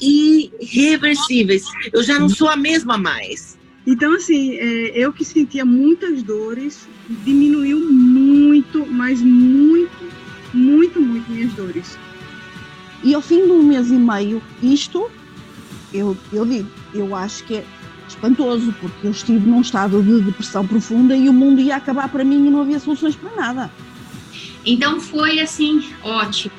[0.00, 1.64] irreversíveis.
[1.92, 3.58] Eu já não sou a mesma mais.
[3.86, 6.88] Então, assim, é, eu que sentia muitas dores,
[7.24, 10.10] diminuiu muito, mas muito,
[10.52, 11.98] muito, muito minhas dores.
[13.02, 15.10] E ao fim de um mês e meio, isto,
[15.92, 17.64] eu, eu digo, eu acho que é
[18.08, 22.24] espantoso, porque eu estive num estado de depressão profunda e o mundo ia acabar para
[22.24, 23.70] mim e não havia soluções para nada.
[24.64, 26.54] Então foi assim, ótimo.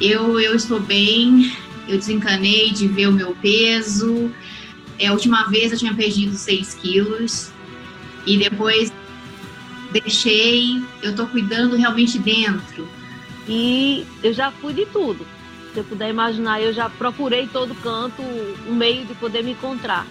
[0.00, 1.52] Eu, eu estou bem,
[1.90, 4.30] eu desencanei de ver o meu peso.
[4.98, 7.50] É, a última vez eu tinha perdido 6 quilos
[8.24, 8.92] e depois
[9.90, 12.88] deixei, eu tô cuidando realmente dentro.
[13.48, 15.26] E eu já fui de tudo.
[15.74, 18.22] Se eu puder imaginar, eu já procurei todo canto
[18.68, 20.06] um meio de poder me encontrar.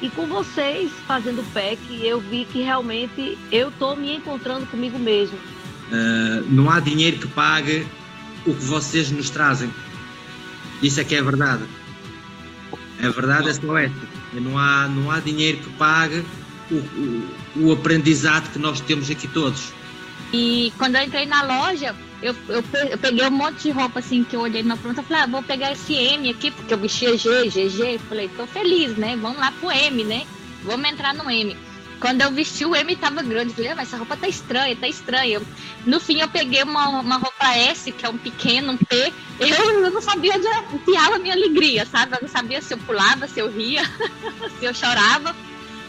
[0.00, 5.36] E com vocês fazendo PEC, eu vi que realmente eu tô me encontrando comigo mesmo.
[5.90, 7.86] Uh, não há dinheiro que pague
[8.46, 9.70] o que vocês nos trazem.
[10.82, 11.64] Isso é que é verdade.
[13.02, 13.96] A verdade é só esta.
[14.32, 16.24] Não há, não há dinheiro que pague
[16.70, 19.72] o, o, o aprendizado que nós temos aqui todos.
[20.32, 24.24] E quando eu entrei na loja, eu, eu, eu, peguei um monte de roupa assim
[24.24, 26.78] que eu olhei na pronta e falei, ah, vou pegar esse M aqui, porque eu
[26.78, 27.98] vestia G, GG.
[28.08, 29.16] Falei, tô feliz, né?
[29.16, 30.26] Vamos lá pro M, né?
[30.64, 31.56] Vamos entrar no M.
[32.00, 33.54] Quando eu vesti o M tava grande.
[33.54, 35.40] Falei, ah, mas essa roupa tá estranha, tá estranha.
[35.84, 39.12] No fim eu peguei uma, uma roupa S, que é um pequeno, um P.
[39.40, 42.16] Eu, eu não sabia onde enfiava a minha alegria, sabe?
[42.16, 43.82] Eu não sabia se eu pulava, se eu ria,
[44.58, 45.34] se eu chorava.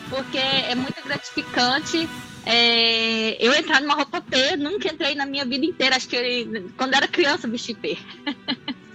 [0.10, 2.10] Porque é muito gratificante
[2.46, 5.96] é, eu entrar numa roupa P, nunca entrei na minha vida inteira.
[5.96, 7.98] Acho que eu, quando era criança vesti P.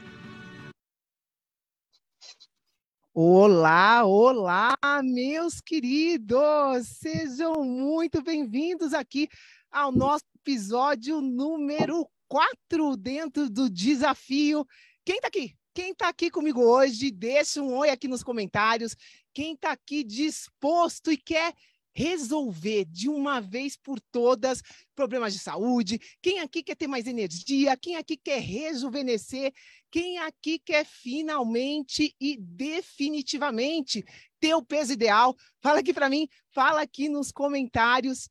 [3.16, 6.88] Olá, olá, meus queridos!
[6.98, 9.28] Sejam muito bem-vindos aqui
[9.70, 14.66] ao nosso episódio número 4 dentro do desafio.
[15.04, 15.54] Quem tá aqui?
[15.72, 17.12] Quem tá aqui comigo hoje?
[17.12, 18.96] Deixa um oi aqui nos comentários.
[19.32, 21.54] Quem tá aqui disposto e quer
[21.94, 24.60] resolver de uma vez por todas
[24.96, 26.00] problemas de saúde.
[26.20, 27.76] Quem aqui quer ter mais energia?
[27.76, 29.52] Quem aqui quer rejuvenescer?
[29.94, 34.04] Quem aqui quer finalmente e definitivamente
[34.40, 35.36] ter o peso ideal?
[35.62, 38.28] Fala aqui para mim, fala aqui nos comentários.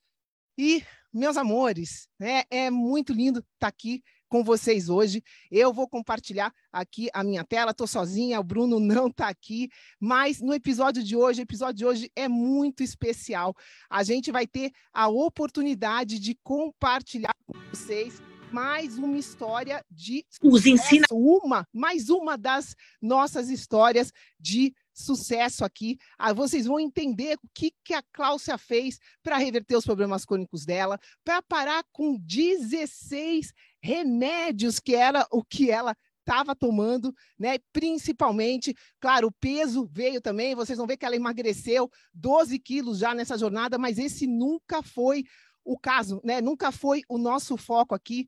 [0.57, 5.24] E, meus amores, né, é muito lindo estar tá aqui com vocês hoje.
[5.50, 10.41] Eu vou compartilhar aqui a minha tela, estou sozinha, o Bruno não está aqui, mas
[10.41, 13.56] no episódio de hoje, o episódio de hoje é muito especial.
[13.90, 18.22] A gente vai ter a oportunidade de compartilhar com vocês
[18.53, 25.97] mais uma história de os ensina uma, mais uma das nossas histórias de sucesso aqui.
[26.19, 30.66] Ah, vocês vão entender o que, que a Cláudia fez para reverter os problemas crônicos
[30.66, 33.51] dela, para parar com 16
[33.81, 37.57] remédios que era o que ela estava tomando, né?
[37.74, 40.54] Principalmente, claro, o peso veio também.
[40.54, 45.24] Vocês vão ver que ela emagreceu 12 quilos já nessa jornada, mas esse nunca foi
[45.66, 46.39] o caso, né?
[46.39, 48.27] Nunca foi o nosso foco aqui.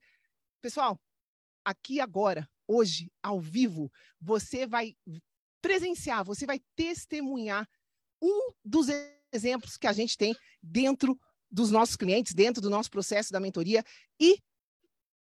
[0.66, 1.00] Pessoal,
[1.64, 4.96] aqui agora, hoje, ao vivo, você vai
[5.62, 7.70] presenciar, você vai testemunhar
[8.20, 8.88] um dos
[9.32, 11.20] exemplos que a gente tem dentro
[11.52, 13.84] dos nossos clientes, dentro do nosso processo da mentoria
[14.20, 14.40] e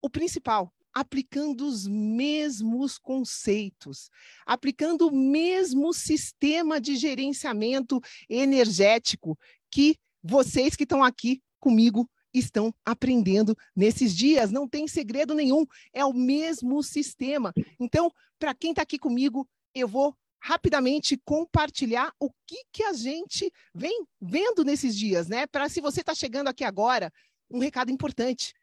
[0.02, 4.10] o principal, aplicando os mesmos conceitos,
[4.44, 9.38] aplicando o mesmo sistema de gerenciamento energético
[9.70, 14.52] que vocês que estão aqui comigo estão aprendendo nesses dias.
[14.52, 17.54] Não tem segredo nenhum, é o mesmo sistema.
[17.80, 23.52] Então, para quem está aqui comigo, eu vou rapidamente compartilhar o que, que a gente
[23.74, 25.48] vem vendo nesses dias, né?
[25.48, 27.12] Para se você está chegando aqui agora,
[27.50, 28.54] um recado importante: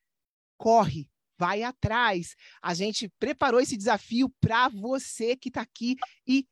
[0.57, 2.37] corre, vai atrás.
[2.63, 5.97] A gente preparou esse desafio para você que está aqui
[6.27, 6.47] e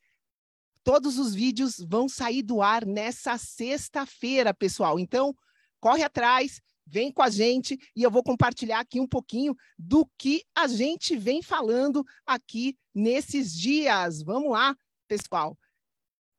[0.85, 4.99] todos os vídeos vão sair do ar nessa sexta-feira, pessoal.
[4.99, 5.35] Então,
[5.81, 10.45] corre atrás, vem com a gente e eu vou compartilhar aqui um pouquinho do que
[10.55, 14.23] a gente vem falando aqui nesses dias.
[14.23, 14.77] Vamos lá,
[15.09, 15.59] pessoal.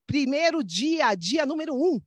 [0.06, 2.00] Primeiro dia, dia número um.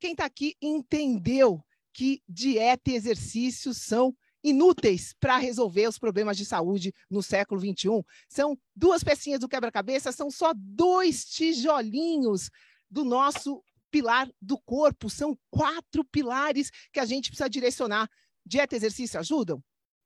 [0.00, 6.44] Quem está aqui entendeu que dieta e exercício são inúteis para resolver os problemas de
[6.44, 8.04] saúde no século XXI.
[8.28, 12.50] São duas pecinhas do quebra-cabeça, são só dois tijolinhos
[12.90, 13.62] do nosso
[13.94, 15.08] pilar do corpo.
[15.08, 18.10] São quatro pilares que a gente precisa direcionar.
[18.44, 19.62] Dieta e exercício ajudam?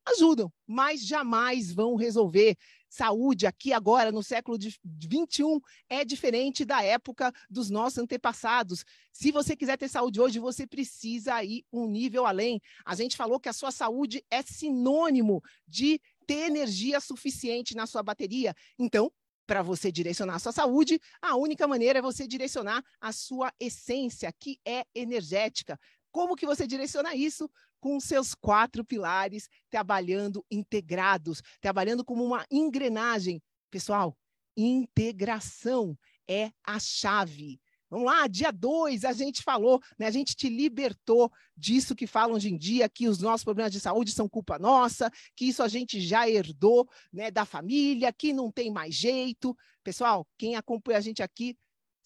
[0.07, 2.55] Ajudam, mas jamais vão resolver
[2.89, 8.85] saúde aqui agora, no século XXI, é diferente da época dos nossos antepassados.
[9.11, 12.61] Se você quiser ter saúde hoje, você precisa ir um nível além.
[12.85, 18.03] A gente falou que a sua saúde é sinônimo de ter energia suficiente na sua
[18.03, 18.55] bateria.
[18.79, 19.11] Então,
[19.49, 24.31] para você direcionar a sua saúde, a única maneira é você direcionar a sua essência,
[24.39, 25.81] que é energética.
[26.13, 27.51] Como que você direciona isso?
[27.81, 33.43] Com seus quatro pilares trabalhando integrados, trabalhando como uma engrenagem.
[33.71, 34.15] Pessoal,
[34.55, 35.99] integração
[36.29, 37.59] é a chave.
[37.91, 40.07] Vamos lá, dia 2 a gente falou, né?
[40.07, 43.81] A gente te libertou disso que falam hoje em dia, que os nossos problemas de
[43.81, 48.51] saúde são culpa nossa, que isso a gente já herdou, né, da família, que não
[48.51, 49.57] tem mais jeito.
[49.83, 51.57] Pessoal, quem acompanha a gente aqui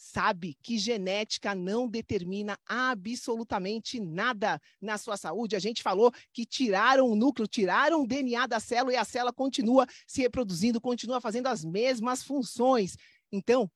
[0.03, 5.55] sabe que genética não determina absolutamente nada na sua saúde.
[5.55, 9.33] A gente falou que tiraram o núcleo, tiraram o DNA da célula e a célula
[9.33, 12.97] continua se reproduzindo, continua fazendo as mesmas funções.
[13.31, 13.71] Então,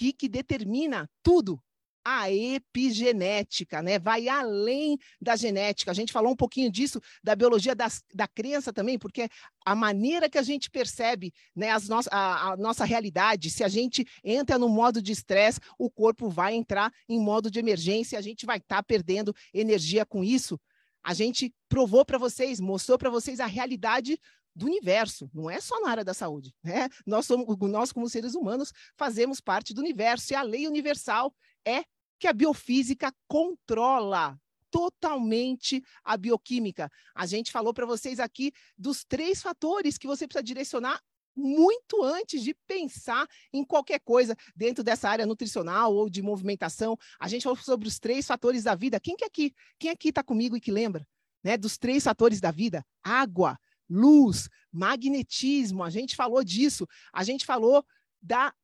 [0.00, 1.62] o que, que determina tudo?
[2.02, 3.98] a epigenética, né?
[3.98, 5.90] Vai além da genética.
[5.90, 9.28] A gente falou um pouquinho disso da biologia das, da crença também, porque
[9.66, 13.68] a maneira que a gente percebe né, as no a, a nossa realidade, se a
[13.68, 18.22] gente entra no modo de estresse, o corpo vai entrar em modo de emergência, a
[18.22, 20.58] gente vai estar tá perdendo energia com isso.
[21.02, 24.18] A gente provou para vocês, mostrou para vocês a realidade
[24.54, 26.88] do universo, não é só na área da saúde, né?
[27.06, 31.84] Nós somos, nós como seres humanos fazemos parte do universo e a lei universal é
[32.18, 34.38] que a biofísica controla
[34.70, 36.90] totalmente a bioquímica.
[37.14, 41.00] A gente falou para vocês aqui dos três fatores que você precisa direcionar
[41.34, 46.96] muito antes de pensar em qualquer coisa dentro dessa área nutricional ou de movimentação.
[47.18, 49.00] A gente falou sobre os três fatores da vida.
[49.00, 51.06] Quem que aqui, quem aqui está comigo e que lembra,
[51.42, 52.84] né, dos três fatores da vida?
[53.02, 53.58] Água,
[53.90, 55.82] luz, magnetismo.
[55.82, 56.86] A gente falou disso.
[57.12, 57.84] A gente falou
[58.22, 58.54] da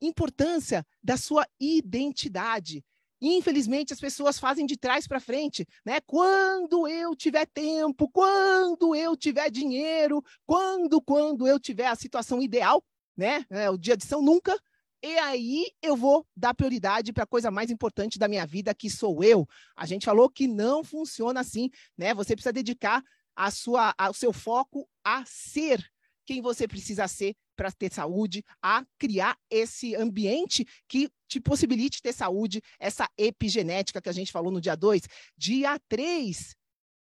[0.00, 2.84] importância da sua identidade.
[3.20, 6.00] Infelizmente, as pessoas fazem de trás para frente, né?
[6.02, 12.84] Quando eu tiver tempo, quando eu tiver dinheiro, quando, quando eu tiver a situação ideal,
[13.16, 13.44] né?
[13.48, 14.56] É, o dia de São nunca.
[15.02, 18.90] E aí eu vou dar prioridade para a coisa mais importante da minha vida, que
[18.90, 19.48] sou eu.
[19.74, 22.12] A gente falou que não funciona assim, né?
[22.12, 23.02] Você precisa dedicar
[23.36, 25.86] a sua, o seu foco a ser
[26.24, 32.12] quem você precisa ser para ter saúde, a criar esse ambiente que te possibilite ter
[32.12, 35.02] saúde, essa epigenética que a gente falou no dia 2.
[35.36, 36.54] Dia 3,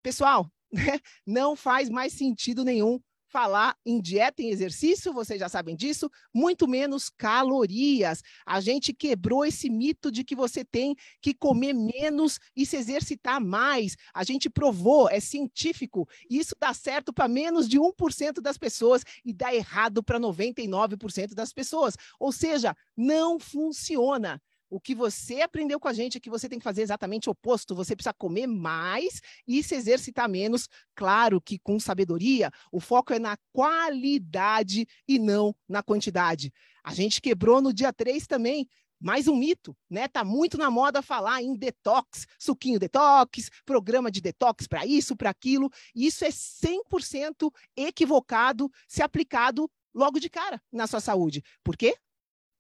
[0.03, 5.77] pessoal, né, não faz mais sentido nenhum falar em dieta e exercício, vocês já sabem
[5.77, 8.23] disso, muito menos calorias.
[8.45, 13.41] A gente quebrou esse mito de que você tem que comer menos e se exercitar
[13.41, 13.97] mais.
[14.15, 19.33] A gente provou, é científico, isso dá certo para menos de 1% das pessoas e
[19.33, 21.97] dá errado para 99% das pessoas.
[22.19, 24.41] Ou seja, não funciona.
[24.69, 27.33] O que você aprendeu com a gente é que você tem que fazer exatamente o
[27.33, 27.75] oposto.
[27.75, 30.69] Você precisa comer mais e se exercitar menos.
[30.95, 36.53] Claro que com sabedoria, o foco é na qualidade e não na quantidade.
[36.83, 38.69] A gente quebrou no dia 3 também
[38.99, 40.09] mais um mito, né?
[40.09, 45.31] Tá muito na moda falar em detox, suquinho detox, programa de detox para isso, para
[45.31, 45.71] aquilo.
[45.95, 51.43] Isso é 100% equivocado se aplicado logo de cara na sua saúde.
[51.63, 51.97] Por quê?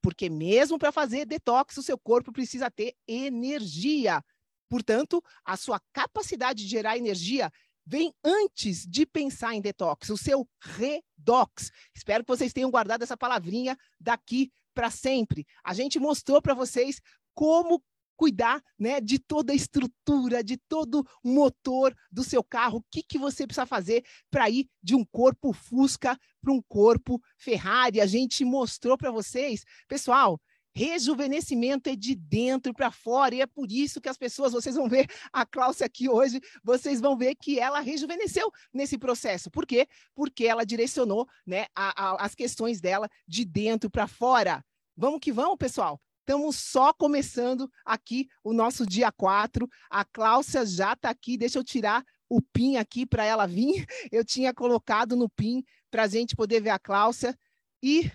[0.07, 4.25] Porque mesmo para fazer detox, o seu corpo precisa ter energia.
[4.69, 7.51] Portanto, a sua capacidade de gerar energia
[7.85, 11.73] vem antes de pensar em detox, o seu redox.
[11.93, 15.45] Espero que vocês tenham guardado essa palavrinha daqui para sempre.
[15.65, 17.01] A gente mostrou para vocês
[17.35, 17.83] como
[18.17, 22.79] cuidar né, de toda a estrutura, de todo o motor do seu carro.
[22.79, 27.21] O que, que você precisa fazer para ir de um corpo Fusca para um corpo
[27.37, 28.01] Ferrari?
[28.01, 30.41] A gente mostrou para vocês, pessoal.
[30.77, 34.87] Rejuvenescimento é de dentro para fora, e é por isso que as pessoas, vocês vão
[34.87, 39.51] ver a Cláudia aqui hoje, vocês vão ver que ela rejuvenesceu nesse processo.
[39.51, 39.89] Por quê?
[40.15, 44.63] Porque ela direcionou né, a, a, as questões dela de dentro para fora.
[44.95, 45.99] Vamos que vamos, pessoal.
[46.29, 49.71] Estamos só começando aqui o nosso dia 4.
[49.89, 51.39] A Cláudia já está aqui.
[51.39, 53.87] Deixa eu tirar o PIN aqui para ela vir.
[54.11, 57.39] Eu tinha colocado no PIN para a gente poder ver a Cláudia.
[57.81, 58.11] E,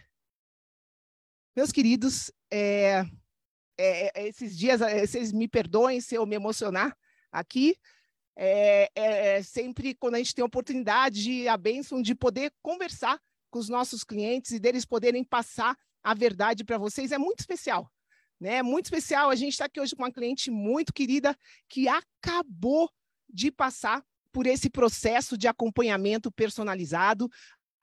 [1.55, 3.05] meus queridos, é,
[3.77, 6.93] é, é esses dias, é, vocês me perdoem se eu me emocionar
[7.31, 7.77] aqui.
[8.35, 13.17] É, é, sempre quando a gente tem a oportunidade, a bênção de poder conversar
[13.49, 17.89] com os nossos clientes e deles poderem passar a verdade para vocês, é muito especial
[18.41, 18.63] né?
[18.63, 19.29] Muito especial.
[19.29, 21.37] A gente está aqui hoje com uma cliente muito querida
[21.69, 22.89] que acabou
[23.31, 27.29] de passar por esse processo de acompanhamento personalizado.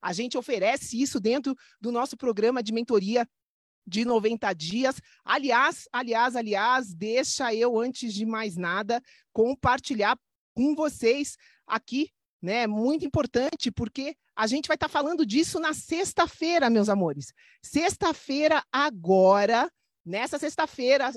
[0.03, 3.27] A gente oferece isso dentro do nosso programa de mentoria
[3.87, 5.01] de 90 dias.
[5.25, 9.01] Aliás, aliás, aliás, deixa eu antes de mais nada
[9.33, 10.19] compartilhar
[10.55, 11.37] com vocês
[11.69, 12.11] aqui,
[12.43, 12.67] né?
[12.67, 17.33] Muito importante porque a gente vai estar tá falando disso na sexta-feira, meus amores.
[17.63, 19.71] Sexta-feira agora
[20.09, 21.13] Nessa sexta-feira,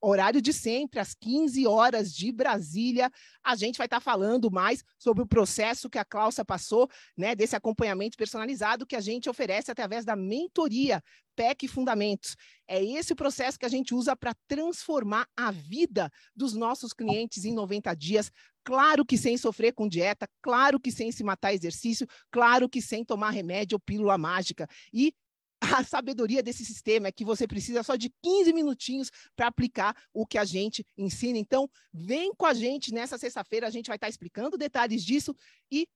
[0.00, 3.10] horário de sempre, às 15 horas de Brasília,
[3.42, 7.34] a gente vai estar tá falando mais sobre o processo que a Cláudia passou, né,
[7.34, 11.02] desse acompanhamento personalizado que a gente oferece através da mentoria
[11.34, 12.36] PEC Fundamentos.
[12.68, 17.44] É esse o processo que a gente usa para transformar a vida dos nossos clientes
[17.44, 18.30] em 90 dias.
[18.62, 23.04] Claro que sem sofrer com dieta, claro que sem se matar exercício, claro que sem
[23.04, 24.68] tomar remédio ou pílula mágica.
[24.94, 25.12] E
[25.80, 30.26] a sabedoria desse sistema é que você precisa só de 15 minutinhos para aplicar o
[30.26, 31.38] que a gente ensina.
[31.38, 35.34] Então, vem com a gente nessa sexta-feira, a gente vai estar tá explicando detalhes disso
[35.70, 35.86] e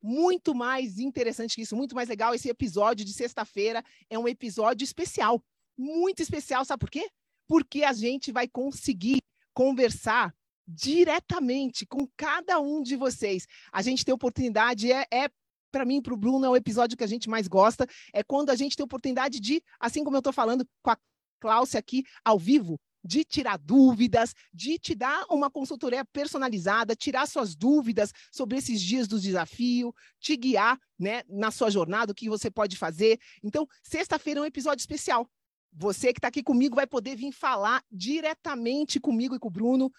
[0.00, 2.34] muito mais interessante que isso, muito mais legal.
[2.34, 5.42] Esse episódio de sexta-feira é um episódio especial,
[5.76, 7.08] muito especial, sabe por quê?
[7.48, 9.18] Porque a gente vai conseguir
[9.52, 10.32] conversar
[10.66, 13.46] diretamente com cada um de vocês.
[13.72, 15.30] A gente tem oportunidade, é, é
[15.70, 17.86] para mim, para o Bruno, é o episódio que a gente mais gosta.
[18.12, 20.98] É quando a gente tem oportunidade de, assim como eu estou falando com a
[21.40, 27.54] Cláudia aqui ao vivo, de tirar dúvidas, de te dar uma consultoria personalizada, tirar suas
[27.54, 32.50] dúvidas sobre esses dias do desafio, te guiar né, na sua jornada, o que você
[32.50, 33.18] pode fazer.
[33.42, 35.30] Então, sexta-feira é um episódio especial.
[35.72, 39.92] Você que está aqui comigo vai poder vir falar diretamente comigo e com o Bruno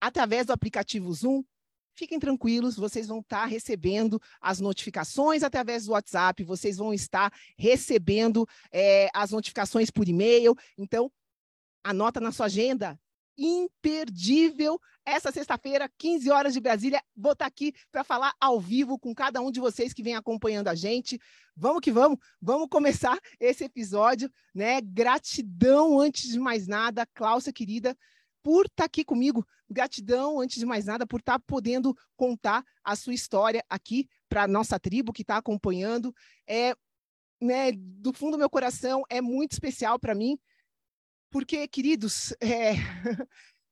[0.00, 1.42] através do aplicativo Zoom,
[1.96, 8.46] Fiquem tranquilos, vocês vão estar recebendo as notificações através do WhatsApp, vocês vão estar recebendo
[8.70, 10.54] é, as notificações por e-mail.
[10.76, 11.10] Então,
[11.82, 13.00] anota na sua agenda.
[13.38, 14.78] Imperdível.
[15.06, 19.40] Essa sexta-feira, 15 horas de Brasília, vou estar aqui para falar ao vivo com cada
[19.40, 21.18] um de vocês que vem acompanhando a gente.
[21.56, 24.82] Vamos que vamos, vamos começar esse episódio, né?
[24.82, 27.96] Gratidão antes de mais nada, Cláudia querida
[28.46, 29.44] por estar tá aqui comigo.
[29.68, 34.44] Gratidão, antes de mais nada, por estar tá podendo contar a sua história aqui para
[34.44, 36.14] a nossa tribo que está acompanhando.
[36.46, 36.72] É,
[37.40, 40.38] né, do fundo do meu coração, é muito especial para mim,
[41.28, 42.74] porque, queridos, é,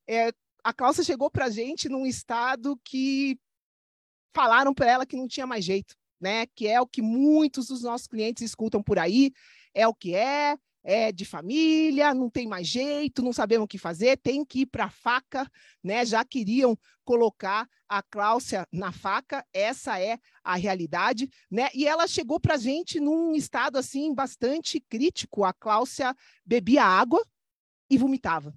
[0.09, 3.39] é, a Cláudia chegou para a gente num estado que
[4.35, 6.47] falaram para ela que não tinha mais jeito, né?
[6.47, 9.31] Que é o que muitos dos nossos clientes escutam por aí,
[9.73, 13.77] é o que é, é de família, não tem mais jeito, não sabemos o que
[13.77, 15.49] fazer, tem que ir para a faca,
[15.83, 16.05] né?
[16.05, 21.69] Já queriam colocar a Cláudia na faca, essa é a realidade, né?
[21.73, 25.43] E ela chegou para a gente num estado assim bastante crítico.
[25.43, 26.15] A Cláudia
[26.45, 27.25] bebia água
[27.89, 28.53] e vomitava.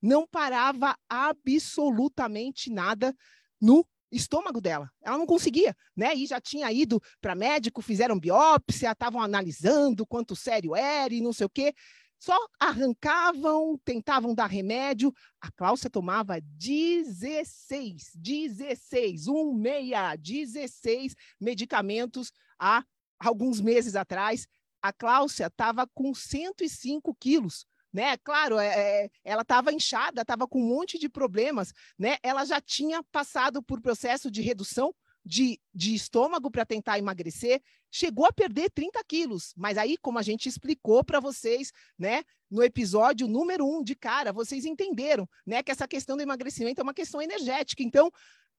[0.00, 3.12] Não parava absolutamente nada
[3.60, 4.90] no estômago dela.
[5.02, 6.14] Ela não conseguia, né?
[6.14, 11.32] E já tinha ido para médico, fizeram biópsia, estavam analisando quanto sério era e não
[11.32, 11.74] sei o quê.
[12.18, 15.12] Só arrancavam, tentavam dar remédio.
[15.40, 22.82] A Cláudia tomava 16, 16, 1, meia, 16 medicamentos há
[23.18, 24.46] alguns meses atrás.
[24.80, 28.18] A Cláudia estava com 105 quilos né?
[28.18, 32.18] Claro, é, é ela estava inchada, estava com um monte de problemas, né?
[32.22, 38.26] Ela já tinha passado por processo de redução de, de estômago para tentar emagrecer, chegou
[38.26, 39.54] a perder 30 quilos.
[39.56, 44.30] Mas aí, como a gente explicou para vocês, né, no episódio número um de cara,
[44.30, 47.82] vocês entenderam, né, que essa questão do emagrecimento é uma questão energética.
[47.82, 48.12] Então,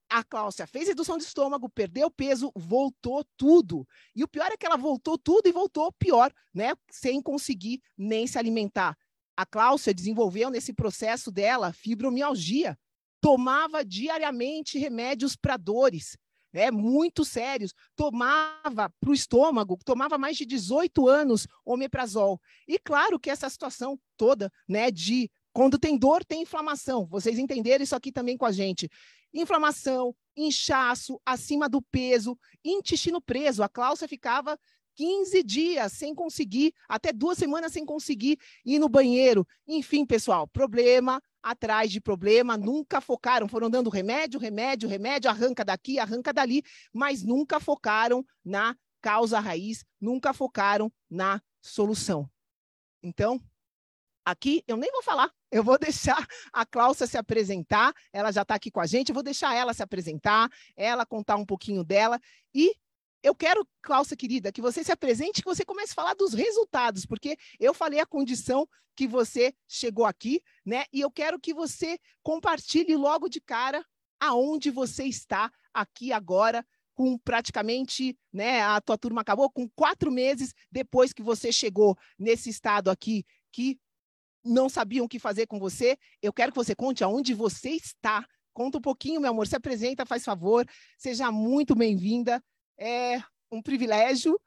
[0.09, 3.87] a Cláudia fez redução de estômago, perdeu peso, voltou tudo.
[4.15, 6.73] E o pior é que ela voltou tudo e voltou pior, né?
[6.89, 8.97] Sem conseguir nem se alimentar
[9.37, 12.77] a Cláudia desenvolveu nesse processo dela fibromialgia.
[13.21, 16.17] Tomava diariamente remédios para dores,
[16.51, 17.71] né, muito sérios.
[17.95, 22.41] Tomava para o estômago, tomava mais de 18 anos omeprazol.
[22.67, 27.05] E claro que essa situação toda, né, de quando tem dor, tem inflamação.
[27.07, 28.89] Vocês entenderam isso aqui também com a gente.
[29.33, 33.61] Inflamação, inchaço, acima do peso, intestino preso.
[33.61, 34.57] A Cláudia ficava
[34.97, 39.47] 15 dias sem conseguir, até duas semanas sem conseguir ir no banheiro.
[39.67, 45.99] Enfim, pessoal, problema atrás de problema, nunca focaram, foram dando remédio, remédio, remédio, arranca daqui,
[45.99, 52.29] arranca dali, mas nunca focaram na causa raiz, nunca focaram na solução.
[53.01, 53.39] Então,
[54.25, 58.55] aqui eu nem vou falar, eu vou deixar a Cláudia se apresentar, ela já está
[58.55, 62.19] aqui com a gente, eu vou deixar ela se apresentar, ela contar um pouquinho dela
[62.53, 62.73] e
[63.23, 67.05] eu quero, Cláudia querida, que você se apresente, que você comece a falar dos resultados,
[67.05, 70.85] porque eu falei a condição que você chegou aqui, né?
[70.91, 73.85] E eu quero que você compartilhe logo de cara
[74.19, 78.61] aonde você está aqui agora, com praticamente, né?
[78.61, 83.79] A tua turma acabou com quatro meses depois que você chegou nesse estado aqui, que
[84.43, 85.97] não sabiam o que fazer com você.
[86.21, 88.25] Eu quero que você conte aonde você está.
[88.51, 89.45] Conta um pouquinho, meu amor.
[89.45, 90.65] Se apresenta, faz favor.
[90.97, 92.43] Seja muito bem-vinda.
[92.77, 94.39] É um privilégio,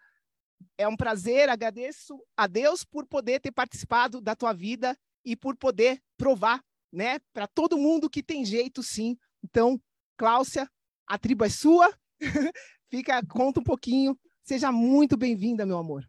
[0.76, 1.48] é um prazer.
[1.48, 7.18] Agradeço a Deus por poder ter participado da tua vida e por poder provar, né,
[7.32, 9.16] para todo mundo que tem jeito, sim.
[9.44, 9.80] Então,
[10.16, 10.68] Cláudia,
[11.06, 11.92] a tribo é sua.
[12.90, 14.18] Fica, conta um pouquinho.
[14.42, 16.04] Seja muito bem-vinda, meu amor.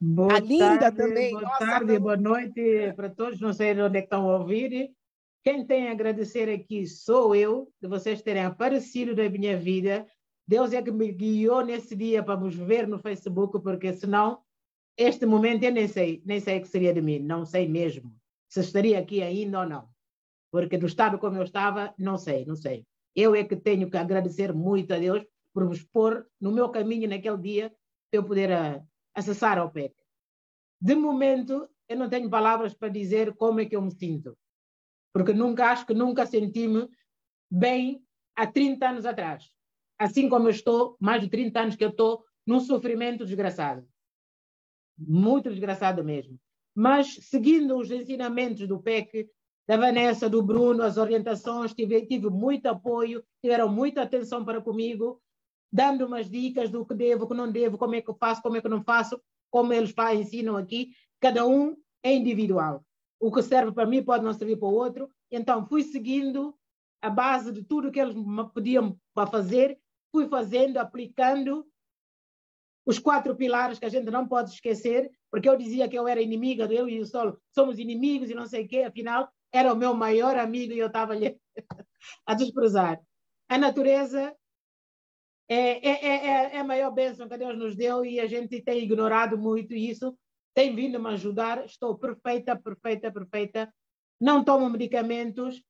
[0.00, 1.30] Boa a linda tarde, também.
[1.30, 3.40] Boa Nossa, tarde, boa noite para todos.
[3.40, 4.90] Não sei onde é que estão a ouvir.
[5.44, 10.06] Quem tem a agradecer aqui sou eu, de vocês terem aparecido na minha vida.
[10.46, 14.42] Deus é que me guiou nesse dia para vos ver no Facebook, porque senão,
[14.96, 18.14] este momento eu nem sei, nem sei o que seria de mim, não sei mesmo.
[18.48, 19.88] Se estaria aqui ainda ou não.
[20.50, 22.86] Porque do estado como eu estava, não sei, não sei.
[23.14, 27.08] Eu é que tenho que agradecer muito a Deus por vos pôr no meu caminho
[27.08, 27.68] naquele dia,
[28.10, 28.82] para eu poder ah,
[29.14, 29.94] acessar ao PEC.
[30.80, 34.36] De momento, eu não tenho palavras para dizer como é que eu me sinto.
[35.12, 36.88] Porque nunca acho que nunca senti-me
[37.50, 38.02] bem
[38.34, 39.50] há 30 anos atrás.
[39.98, 43.86] Assim como eu estou, mais de 30 anos que eu estou num sofrimento desgraçado.
[44.98, 46.38] Muito desgraçado mesmo.
[46.74, 49.28] Mas, seguindo os ensinamentos do PEC,
[49.66, 55.20] da Vanessa, do Bruno, as orientações, tive, tive muito apoio, tiveram muita atenção para comigo,
[55.72, 58.56] dando umas dicas do que devo, que não devo, como é que eu faço, como
[58.56, 60.92] é que não faço, como eles ensinam aqui.
[61.20, 62.84] Cada um é individual.
[63.20, 65.08] O que serve para mim pode não servir para o outro.
[65.30, 66.54] Então, fui seguindo
[67.00, 69.78] a base de tudo que eles me pediam para fazer,
[70.12, 71.66] fui fazendo, aplicando
[72.86, 76.20] os quatro pilares que a gente não pode esquecer, porque eu dizia que eu era
[76.20, 77.38] inimiga, eu e o Sol.
[77.54, 80.88] Somos inimigos e não sei o quê, afinal, era o meu maior amigo e eu
[80.88, 81.14] estava
[82.26, 83.00] a desprezar.
[83.48, 84.36] A natureza
[85.48, 88.82] é, é, é, é a maior bênção que Deus nos deu e a gente tem
[88.82, 90.16] ignorado muito isso,
[90.54, 93.74] tem vindo me ajudar, estou perfeita, perfeita, perfeita,
[94.20, 95.62] não tomo medicamentos,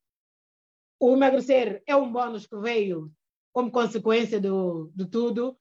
[1.00, 3.12] o emagrecer é um bônus que veio
[3.52, 5.58] como consequência do, de tudo,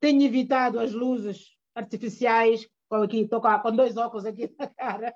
[0.00, 5.14] tenho evitado as luzes artificiais, com aqui, com, com dois óculos aqui na cara,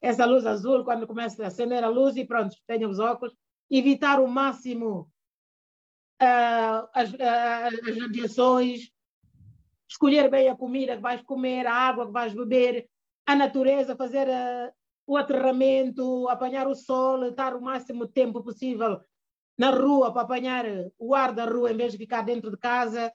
[0.00, 3.34] essa luz azul, quando começa a acender a luz e pronto, tenho os óculos,
[3.70, 5.10] evitar o máximo
[6.20, 8.90] ah, as, ah, as radiações,
[9.88, 12.88] escolher bem a comida que vais comer, a água que vais beber,
[13.26, 14.72] a natureza, fazer ah,
[15.06, 19.00] o aterramento, apanhar o sol, estar o máximo tempo possível
[19.60, 20.64] na rua para apanhar
[20.98, 23.12] o ar da rua em vez de ficar dentro de casa.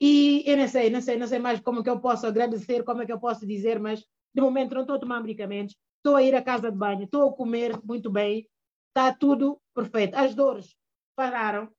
[0.00, 2.82] E eu não sei, não sei, não sei mais como é que eu posso agradecer,
[2.82, 4.00] como é que eu posso dizer, mas
[4.34, 7.30] de momento não estou a tomar medicamentos, estou a ir à casa de banho, estou
[7.30, 8.50] a comer muito bem,
[8.88, 10.16] está tudo perfeito.
[10.16, 10.74] As dores
[11.14, 11.72] pararam,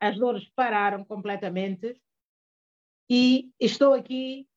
[0.00, 2.00] as dores pararam completamente
[3.10, 4.48] e estou aqui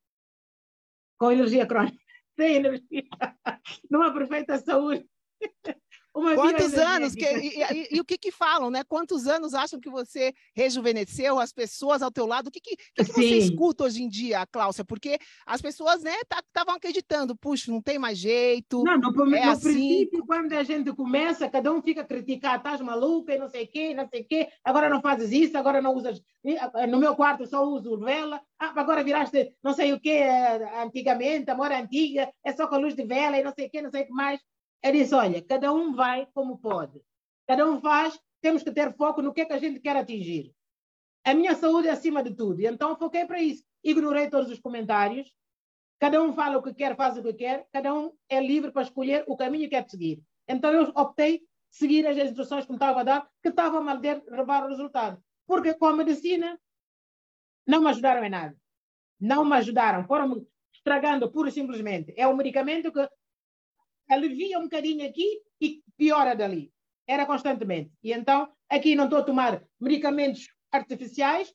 [1.18, 2.02] com energia crônica,
[2.34, 3.04] sem energia,
[3.90, 5.06] numa perfeita saúde.
[6.16, 7.14] Uma Quantos vida anos?
[7.14, 8.82] Que, e, e- e o que que falam, né?
[8.82, 12.46] Quantos anos acham que você rejuvenesceu as pessoas ao teu lado?
[12.46, 14.82] O que, que, que que você escuta hoje em dia, Cláudia?
[14.82, 18.82] Porque as pessoas, né, estavam acreditando, puxa, não tem mais jeito.
[18.82, 19.68] Não, no, no é assim.
[19.68, 23.64] princípio, quando a gente começa, cada um fica a criticar, estás maluca e não sei
[23.64, 26.22] o quê, não sei o quê, agora não fazes isso, agora não usas.
[26.88, 30.82] No meu quarto eu só uso vela, ah, agora viraste não sei o quê, eh,
[30.82, 33.70] antigamente, a mora antiga, é só com a luz de vela e não sei o
[33.70, 34.40] quê, não sei o que mais.
[34.82, 37.02] Eu disse: olha, cada um vai como pode,
[37.46, 40.52] cada um faz, temos que ter foco no que, é que a gente quer atingir.
[41.24, 43.64] A minha saúde é acima de tudo, e então foquei para isso.
[43.82, 45.28] Ignorei todos os comentários,
[45.98, 48.82] Cada um fala o que quer, faz o que quer, cada um é livre para
[48.82, 50.22] escolher o caminho que quer seguir.
[50.46, 54.64] Então eu optei seguir as instruções que me estava a dar, que estavam a levar
[54.64, 55.22] o resultado.
[55.46, 56.58] Porque com a medicina
[57.66, 58.56] não me ajudaram em nada.
[59.18, 62.12] Não me ajudaram, foram estragando pura e simplesmente.
[62.16, 63.08] É um medicamento que
[64.08, 66.72] alivia um bocadinho aqui e piora dali.
[67.06, 67.92] Era constantemente.
[68.02, 71.54] E então, aqui não estou a tomar medicamentos artificiais,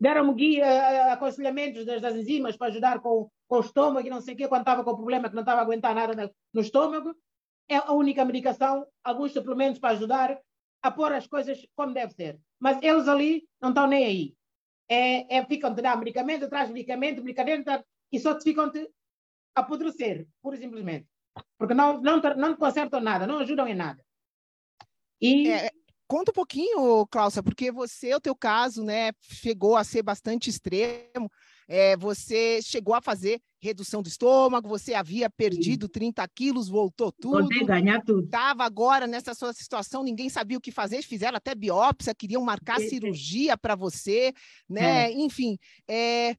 [0.00, 4.34] deram-me guia, aconselhamentos das, das, enzimas para ajudar com, com o estômago e não sei
[4.34, 7.14] o quê, quando estava com o problema que não estava a aguentar nada no estômago.
[7.68, 10.38] É a única medicação, alguns suplementos para ajudar
[10.82, 12.38] a pôr as coisas como deve ser.
[12.60, 14.36] Mas eles ali não estão nem aí.
[14.86, 17.70] É, é, ficam-te dar medicamento, atrás medicamento, medicamento,
[18.12, 18.86] e só te ficam-te
[19.54, 21.06] apodrecer, pura e simplesmente.
[21.58, 24.04] Porque não, não, não consertam nada, não ajudam em nada.
[25.20, 25.48] E...
[25.50, 25.70] É,
[26.06, 31.30] conta um pouquinho, Cláudia, porque você, o teu caso, né, chegou a ser bastante extremo.
[31.66, 37.40] É, você chegou a fazer redução do estômago, você havia perdido 30 quilos, voltou tudo.
[37.40, 38.24] Voltei ganhar tudo.
[38.24, 42.80] Estava agora nessa sua situação, ninguém sabia o que fazer, fizeram até biópsia, queriam marcar
[42.80, 44.34] é, cirurgia para você,
[44.68, 45.10] né?
[45.10, 45.12] É.
[45.12, 46.36] Enfim, é...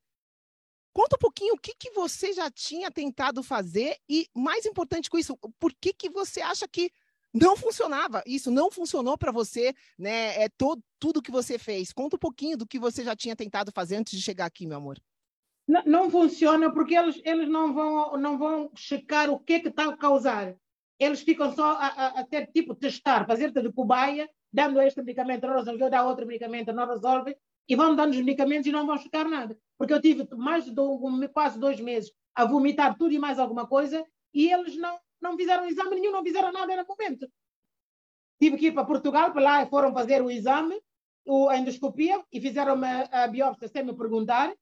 [0.96, 5.18] conta um pouquinho o que, que você já tinha tentado fazer e, mais importante com
[5.18, 6.90] isso, por que, que você acha que
[7.34, 8.24] não funcionava.
[8.26, 10.42] Isso não funcionou para você, né?
[10.42, 11.92] É todo, tudo que você fez.
[11.92, 14.78] Conta um pouquinho do que você já tinha tentado fazer antes de chegar aqui, meu
[14.78, 14.98] amor.
[15.68, 19.74] Não, não funciona porque eles, eles não, vão, não vão checar o que é que
[19.76, 20.56] a causar.
[20.98, 25.46] Eles ficam só a, a, a ter, tipo, testar, fazer-te de cobaia, dando este medicamento,
[25.46, 27.36] não resolveu, dá outro medicamento, não resolve,
[27.68, 29.58] e vão dando os medicamentos e não vão checar nada.
[29.78, 34.06] Porque eu tive mais de quase dois meses a vomitar tudo e mais alguma coisa,
[34.34, 37.28] e eles não, não fizeram exame nenhum, não fizeram nada no momento.
[38.40, 40.80] Tive que ir para Portugal, para lá foram fazer o exame,
[41.50, 44.54] a endoscopia, e fizeram a, a biópsia sem me perguntar,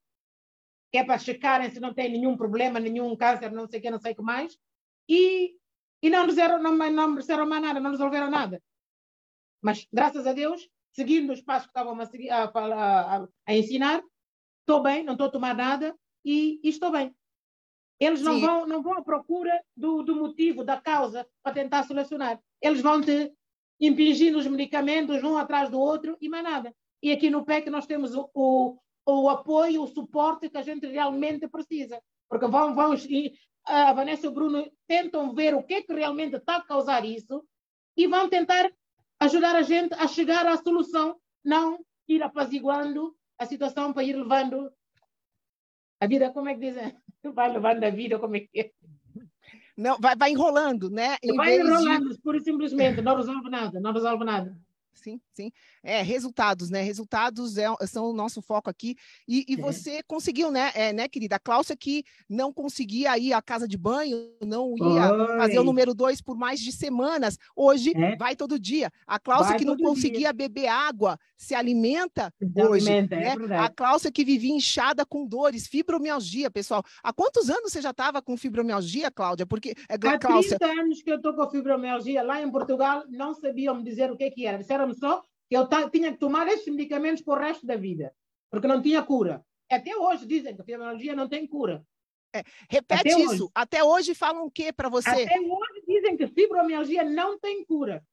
[0.92, 3.90] que é para checarem se não tem nenhum problema, nenhum câncer, não sei o que,
[3.90, 4.56] não sei o que mais.
[5.08, 5.56] E,
[6.00, 8.62] e não, disseram, não, não disseram mais nada, não resolveram nada.
[9.60, 14.02] Mas, graças a Deus, seguindo os passos que estavam a, a, a, a ensinar,
[14.60, 17.14] estou bem, não estou a tomar nada e, e estou bem.
[18.00, 22.40] Eles não vão, não vão à procura do, do motivo, da causa, para tentar solucionar.
[22.60, 23.32] Eles vão te
[23.80, 26.74] impingindo os medicamentos um atrás do outro e mais nada.
[27.02, 30.86] E aqui no PEC nós temos o, o, o apoio, o suporte que a gente
[30.86, 32.00] realmente precisa.
[32.28, 32.94] Porque vão, vão,
[33.64, 37.04] a Vanessa e o Bruno tentam ver o que é que realmente está a causar
[37.04, 37.44] isso
[37.96, 38.70] e vão tentar
[39.20, 44.70] ajudar a gente a chegar à solução, não ir apaziguando a situação para ir levando
[46.00, 46.96] a vida, como é que dizem?
[47.34, 48.70] vai levando a vida, como é que é?
[49.76, 51.16] Não, vai, vai enrolando, né?
[51.22, 52.20] Em vai enrolando, de...
[52.20, 54.56] pura e simplesmente, não resolve nada, não resolve nada
[54.94, 55.52] sim, sim.
[55.82, 56.82] É, resultados, né?
[56.82, 58.96] Resultados é, são o nosso foco aqui.
[59.28, 59.56] E, e é.
[59.56, 61.36] você conseguiu, né, é, né, querida?
[61.36, 65.36] A Cláudia que não conseguia ir à casa de banho, não ia Oi.
[65.38, 67.38] fazer o número dois por mais de semanas.
[67.54, 68.16] Hoje é.
[68.16, 68.90] vai todo dia.
[69.06, 70.32] A Cláudia que não conseguia dia.
[70.32, 72.88] beber água, se alimenta se hoje.
[72.88, 73.58] Alimenta, é né?
[73.58, 76.82] a Cláudia que vivia inchada com dores, fibromialgia, pessoal.
[77.02, 79.46] Há quantos anos você já estava com fibromialgia, Cláudia?
[79.46, 80.58] Porque é, Há Cláudia...
[80.58, 82.22] 30 anos que eu estou com fibromialgia.
[82.22, 84.58] Lá em Portugal não sabiam me dizer o que, que era.
[84.58, 88.14] Disseram só que eu tinha que tomar esses medicamentos para o resto da vida,
[88.50, 89.44] porque não tinha cura.
[89.70, 91.84] Até hoje dizem que a fibromialgia não tem cura.
[92.34, 93.44] É, repete Até isso.
[93.44, 93.52] Hoje.
[93.54, 95.08] Até hoje falam o que para você?
[95.08, 98.04] Até hoje dizem que fibromialgia não tem cura.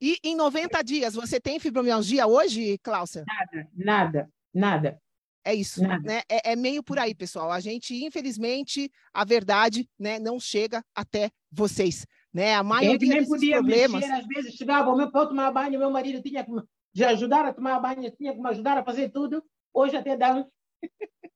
[0.00, 3.24] E em 90 dias, você tem fibromialgia hoje, Cláudia?
[3.26, 5.02] Nada, nada, nada.
[5.44, 6.02] É isso, nada.
[6.02, 6.22] né?
[6.28, 7.50] É, é, meio por aí, pessoal.
[7.50, 12.54] A gente, infelizmente, a verdade né, não chega até vocês né?
[12.54, 14.00] A maioria eu nem podia problemas...
[14.00, 16.62] mexer, às vezes chegava o meu para tomar banho, meu marido tinha que me
[17.04, 19.44] ajudar a tomar banho, tinha que me ajudar a fazer tudo.
[19.72, 20.46] Hoje até dá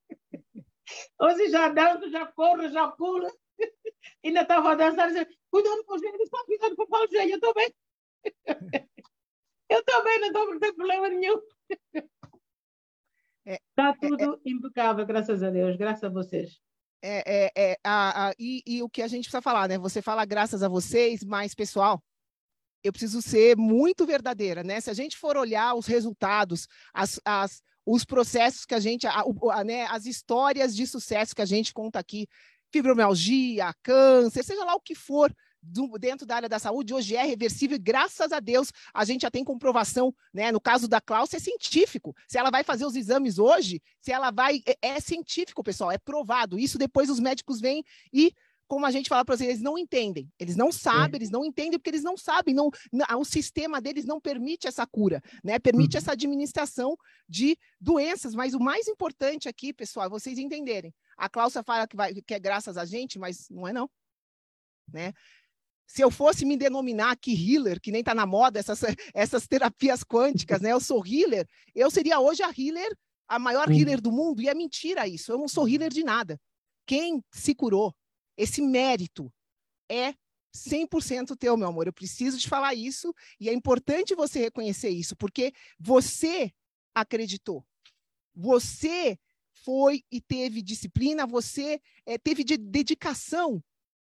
[1.21, 3.29] Hoje já danço, já corro, já pulo.
[4.25, 7.37] Ainda estava a dançar, dizendo, cuidado com o joelho, está cuidado com o joelho, eu
[7.37, 7.75] estou bem.
[9.71, 11.41] eu estou bem, não estou com problema nenhum.
[13.47, 14.51] Está é, tudo é, é...
[14.51, 16.61] impecável, graças a Deus, graças a vocês.
[17.07, 19.77] É, é, é, a, a, e, e, o que a gente precisa falar, né?
[19.77, 22.03] Você fala graças a vocês, mas, pessoal,
[22.83, 24.81] eu preciso ser muito verdadeira, né?
[24.81, 29.23] Se a gente for olhar os resultados, as, as, os processos que a gente, a,
[29.65, 32.27] né, as histórias de sucesso que a gente conta aqui,
[32.73, 35.31] fibromialgia, câncer, seja lá o que for,
[35.65, 39.23] do, dentro da área da saúde hoje é reversível e graças a Deus a gente
[39.23, 40.53] já tem comprovação, né?
[40.53, 42.15] No caso da Cláudia é científico.
[42.29, 45.99] Se ela vai fazer os exames hoje, se ela vai é, é científico, pessoal, é
[45.99, 46.59] provado.
[46.59, 48.33] Isso depois os médicos vêm e
[48.67, 51.17] como a gente fala para vocês, eles não entendem, eles não sabem, é.
[51.17, 54.87] eles não entendem porque eles não sabem, não, não, o sistema deles não permite essa
[54.87, 55.59] cura, né?
[55.59, 55.99] Permite uhum.
[55.99, 56.97] essa administração
[57.29, 60.95] de doenças, mas o mais importante aqui, pessoal, é vocês entenderem.
[61.17, 63.89] A Cláudia fala que, vai, que é graças a gente, mas não é não.
[64.93, 65.13] Né?
[65.87, 68.81] Se eu fosse me denominar aqui healer, que nem está na moda essas,
[69.15, 70.73] essas terapias quânticas, né?
[70.73, 72.97] Eu sou healer, eu seria hoje a healer,
[73.29, 73.75] a maior Uhum.
[73.75, 75.31] healer do mundo, e é mentira isso.
[75.33, 76.39] Eu não sou healer de nada.
[76.87, 77.95] Quem se curou,
[78.37, 79.33] esse mérito
[79.91, 80.15] é
[80.55, 81.87] 100% teu, meu amor.
[81.87, 86.53] Eu preciso te falar isso e é importante você reconhecer isso, porque você
[86.95, 87.65] acreditou.
[88.35, 89.19] Você
[89.65, 93.63] foi e teve disciplina, você eh, teve de- dedicação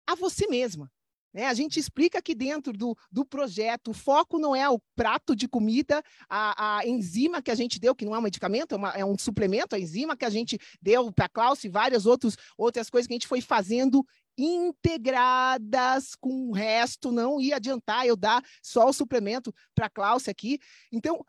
[0.08, 0.92] a você mesma.
[1.34, 1.48] Né?
[1.48, 5.48] A gente explica aqui dentro do, do projeto, o foco não é o prato de
[5.48, 8.92] comida, a, a enzima que a gente deu, que não é um medicamento, é, uma-
[8.92, 12.38] é um suplemento, a enzima que a gente deu para a Klaus e várias outros,
[12.58, 14.06] outras coisas que a gente foi fazendo
[14.38, 20.28] integradas com o resto, não ia adiantar eu dar só o suplemento para a Klaus
[20.28, 20.60] aqui.
[20.92, 21.26] Então,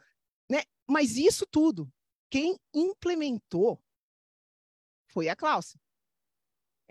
[0.50, 0.62] né?
[0.86, 1.90] Mas isso tudo,
[2.30, 3.80] quem implementou
[5.08, 5.76] foi a Klaus.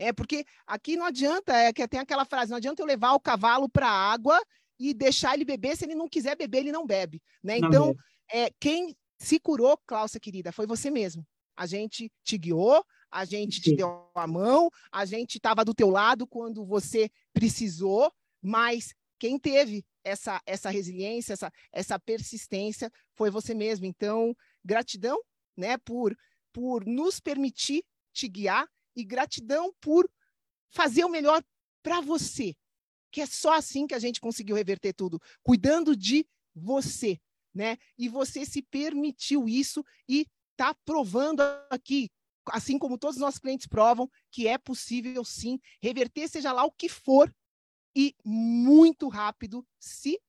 [0.03, 3.19] É porque aqui não adianta, é que tem aquela frase, não adianta eu levar o
[3.19, 4.39] cavalo para a água
[4.79, 7.59] e deixar ele beber, se ele não quiser beber, ele não bebe, né?
[7.59, 7.95] Não Então,
[8.31, 11.25] é, quem se curou, Cláudia querida, foi você mesmo.
[11.55, 13.75] A gente te guiou, a gente te Sim.
[13.75, 18.11] deu a mão, a gente estava do teu lado quando você precisou,
[18.41, 23.85] mas quem teve essa, essa resiliência, essa, essa persistência foi você mesmo.
[23.85, 24.35] Então,
[24.65, 25.17] gratidão,
[25.55, 26.17] né, por,
[26.51, 30.09] por nos permitir te guiar e gratidão por
[30.71, 31.43] fazer o melhor
[31.81, 32.55] para você,
[33.11, 36.25] que é só assim que a gente conseguiu reverter tudo, cuidando de
[36.55, 37.19] você,
[37.53, 37.77] né?
[37.97, 42.09] E você se permitiu isso e está provando aqui,
[42.47, 46.71] assim como todos os nossos clientes provam, que é possível sim reverter, seja lá o
[46.71, 47.33] que for,
[47.95, 50.19] e muito rápido, se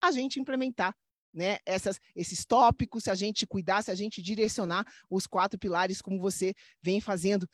[0.00, 0.96] a gente implementar
[1.32, 6.02] né, essas, esses tópicos, se a gente cuidar, se a gente direcionar os quatro pilares
[6.02, 7.48] como você vem fazendo.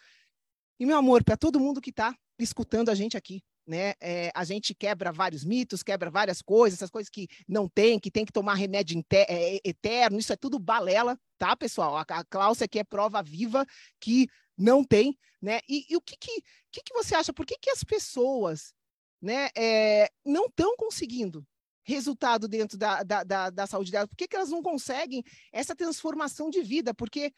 [0.79, 3.95] E, meu amor, para todo mundo que está escutando a gente aqui, né?
[4.01, 8.11] é, a gente quebra vários mitos, quebra várias coisas, essas coisas que não tem, que
[8.11, 11.97] tem que tomar remédio inte- é, eterno, isso é tudo balela, tá, pessoal?
[11.97, 13.67] A, a Cláudia aqui é prova viva
[13.99, 15.61] que não tem, né?
[15.69, 17.33] E, e o que que, que que você acha?
[17.33, 18.73] Por que que as pessoas,
[19.21, 21.45] né, é, não estão conseguindo
[21.83, 24.09] resultado dentro da, da, da, da saúde delas?
[24.09, 26.95] Por que que elas não conseguem essa transformação de vida?
[26.95, 27.33] Porque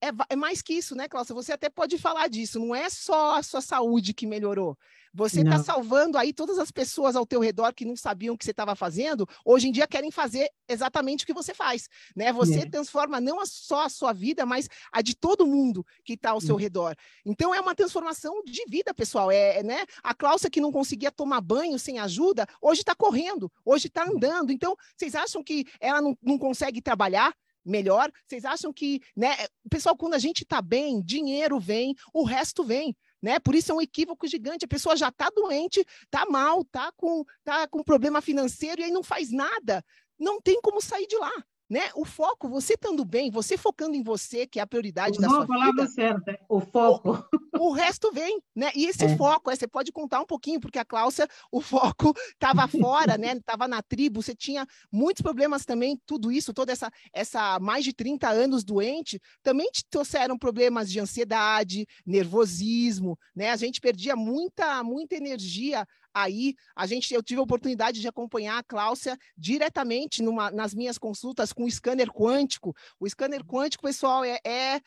[0.00, 1.34] é, é mais que isso, né, Cláudia?
[1.34, 2.58] Você até pode falar disso.
[2.58, 4.76] Não é só a sua saúde que melhorou.
[5.12, 8.44] Você está salvando aí todas as pessoas ao teu redor que não sabiam o que
[8.44, 9.26] você estava fazendo.
[9.44, 12.32] Hoje em dia querem fazer exatamente o que você faz, né?
[12.32, 12.66] Você É.
[12.68, 16.54] transforma não só a sua vida, mas a de todo mundo que está ao seu
[16.54, 16.58] Hum.
[16.58, 16.94] redor.
[17.24, 19.30] Então é uma transformação de vida, pessoal.
[19.30, 19.84] É, é, né?
[20.04, 24.52] A Cláudia que não conseguia tomar banho sem ajuda, hoje está correndo, hoje está andando.
[24.52, 27.34] Então, vocês acham que ela não, não consegue trabalhar?
[27.68, 29.36] Melhor, vocês acham que, né,
[29.70, 33.38] pessoal, quando a gente está bem, dinheiro vem, o resto vem, né?
[33.38, 34.64] Por isso é um equívoco gigante.
[34.64, 38.90] A pessoa já está doente, está mal, está com, tá com problema financeiro e aí
[38.90, 39.84] não faz nada.
[40.18, 41.32] Não tem como sair de lá,
[41.68, 41.90] né?
[41.94, 45.36] O foco, você estando bem, você focando em você, que é a prioridade da Usou
[45.38, 47.18] sua a palavra vida, certa, o foco.
[47.58, 48.70] o resto vem, né?
[48.74, 49.16] E esse É.
[49.16, 53.32] foco, você pode contar um pouquinho, porque a Cláudia, o foco estava fora, né?
[53.32, 57.92] Estava na tribo, você tinha muitos problemas também, tudo isso, toda essa, essa mais de
[57.92, 63.50] 30 anos doente, também te trouxeram problemas de ansiedade, nervosismo, né?
[63.50, 66.54] A gente perdia muita, muita energia aí.
[66.74, 71.52] A gente, eu tive a oportunidade de acompanhar a Cláudia diretamente numa, nas minhas consultas
[71.52, 72.74] com o scanner quântico.
[72.98, 74.80] O scanner quântico, pessoal, é, é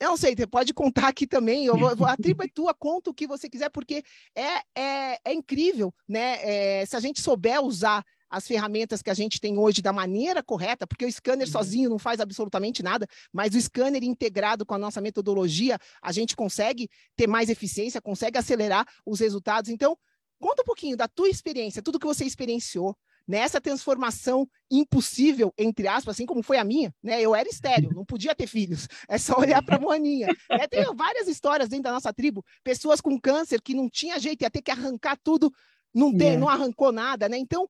[0.00, 1.66] eu não sei, você pode contar aqui também.
[1.66, 5.32] Eu vou, a tribo é tua, conta o que você quiser, porque é, é, é
[5.32, 6.38] incrível, né?
[6.42, 10.42] É, se a gente souber usar as ferramentas que a gente tem hoje da maneira
[10.42, 14.78] correta, porque o scanner sozinho não faz absolutamente nada, mas o scanner integrado com a
[14.78, 19.70] nossa metodologia, a gente consegue ter mais eficiência, consegue acelerar os resultados.
[19.70, 19.96] Então,
[20.40, 22.96] conta um pouquinho da tua experiência, tudo que você experienciou
[23.26, 27.20] nessa transformação impossível, entre aspas, assim como foi a minha, né?
[27.20, 30.28] Eu era estéreo, não podia ter filhos, é só olhar para a Moaninha.
[30.50, 30.66] né?
[30.66, 34.50] Tem várias histórias dentro da nossa tribo, pessoas com câncer que não tinha jeito, ia
[34.50, 35.52] ter que arrancar tudo,
[35.94, 36.36] não, tem, É.
[36.38, 37.36] não arrancou nada, né?
[37.36, 37.68] Então,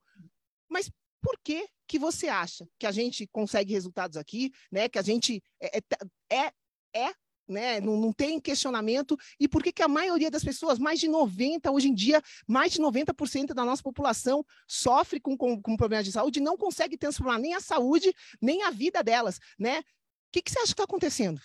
[0.68, 4.88] mas por que que você acha que a gente consegue resultados aqui, né?
[4.88, 5.82] Que a gente é, é,
[6.30, 6.52] é,
[6.94, 7.12] é,
[7.48, 7.80] né?
[7.80, 9.16] Não, não tem questionamento.
[9.38, 12.72] E por que que a maioria das pessoas, mais de 90 hoje em dia, mais
[12.72, 16.96] de 90% da nossa população sofre com, com, com problemas de saúde e não consegue
[16.96, 19.80] transformar nem a saúde, nem a vida delas, né?
[19.80, 19.82] O
[20.32, 21.40] que, que você acha que está acontecendo?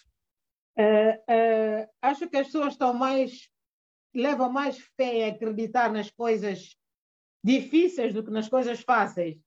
[0.78, 3.50] Eh, eh, acho que as pessoas estão mais
[4.14, 6.78] levam mais fé a acreditar nas coisas
[7.44, 9.38] difíceis do que nas coisas fáceis.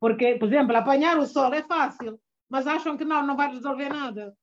[0.00, 3.88] Porque, por exemplo, apanhar o sol é fácil, mas acham que não, não vai resolver
[3.88, 4.34] nada.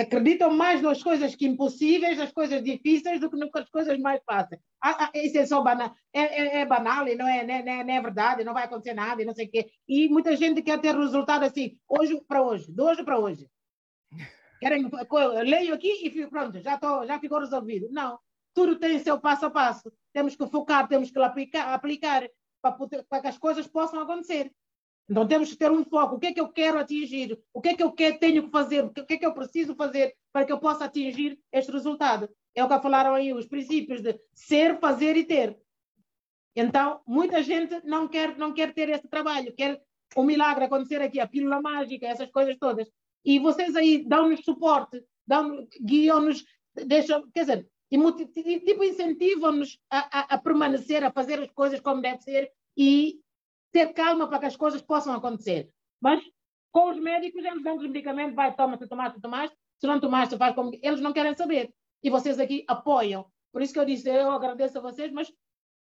[0.00, 4.60] Acreditam mais nas coisas que impossíveis, nas coisas difíceis, do que nas coisas mais fáceis.
[4.82, 7.84] Ah, ah, isso é só banal, é, é, é banal e não é, não, é,
[7.84, 9.70] não é verdade, não vai acontecer nada e não sei o quê.
[9.88, 13.48] E muita gente quer ter resultado assim, hoje para hoje, de hoje para hoje.
[14.60, 14.90] Querem,
[15.44, 17.88] leio aqui e fico, pronto, já, tô, já ficou resolvido.
[17.90, 18.18] Não,
[18.54, 19.92] tudo tem seu passo a passo.
[20.12, 22.26] Temos que focar, temos que aplicar, aplicar
[22.62, 24.50] para, poder, para que as coisas possam acontecer.
[25.08, 26.16] Então temos que ter um foco.
[26.16, 27.38] O que é que eu quero atingir?
[27.54, 28.84] O que é que eu quero, tenho que fazer?
[28.84, 32.28] O que é que eu preciso fazer para que eu possa atingir este resultado?
[32.54, 35.56] É o que falaram aí, os princípios de ser, fazer e ter.
[36.56, 39.80] Então, muita gente não quer, não quer ter esse trabalho, quer
[40.14, 42.88] o milagre acontecer aqui, a pílula mágica, essas coisas todas.
[43.24, 46.44] E vocês aí dão-nos suporte, dão, guiam-nos,
[46.86, 47.68] deixam, quer dizer,
[48.64, 53.20] tipo, incentivam-nos a, a, a permanecer, a fazer as coisas como deve ser e
[53.76, 55.68] ter calma para que as coisas possam acontecer.
[56.00, 56.22] Mas
[56.72, 60.38] com os médicos, eles dão os medicamentos, vai, toma, se tomaste, tomaste, se não tomaste,
[60.38, 60.70] faz como.
[60.82, 61.74] Eles não querem saber.
[62.02, 63.26] E vocês aqui apoiam.
[63.52, 65.30] Por isso que eu disse, eu agradeço a vocês, mas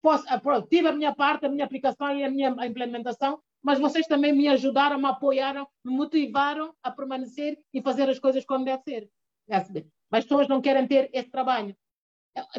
[0.00, 0.24] posso,
[0.70, 4.48] tive a minha parte, a minha aplicação e a minha implementação, mas vocês também me
[4.48, 9.10] ajudaram, me apoiaram, me motivaram a permanecer e fazer as coisas como deve ser.
[9.48, 9.68] Mas
[10.10, 11.76] as pessoas não querem ter esse trabalho.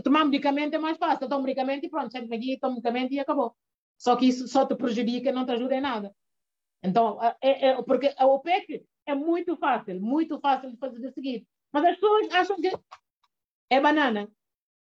[0.04, 1.26] Tomar medicamento é mais fácil.
[1.26, 3.56] Eu tomo medicamento e pronto, sento-me aqui, tomo medicamento e acabou.
[4.04, 6.13] Só que isso só te prejudica, não te ajuda em nada.
[6.84, 11.48] Então, é, é, porque a OPEC é muito fácil, muito fácil de fazer o seguinte.
[11.72, 12.70] Mas as pessoas acham que
[13.70, 14.30] é banana.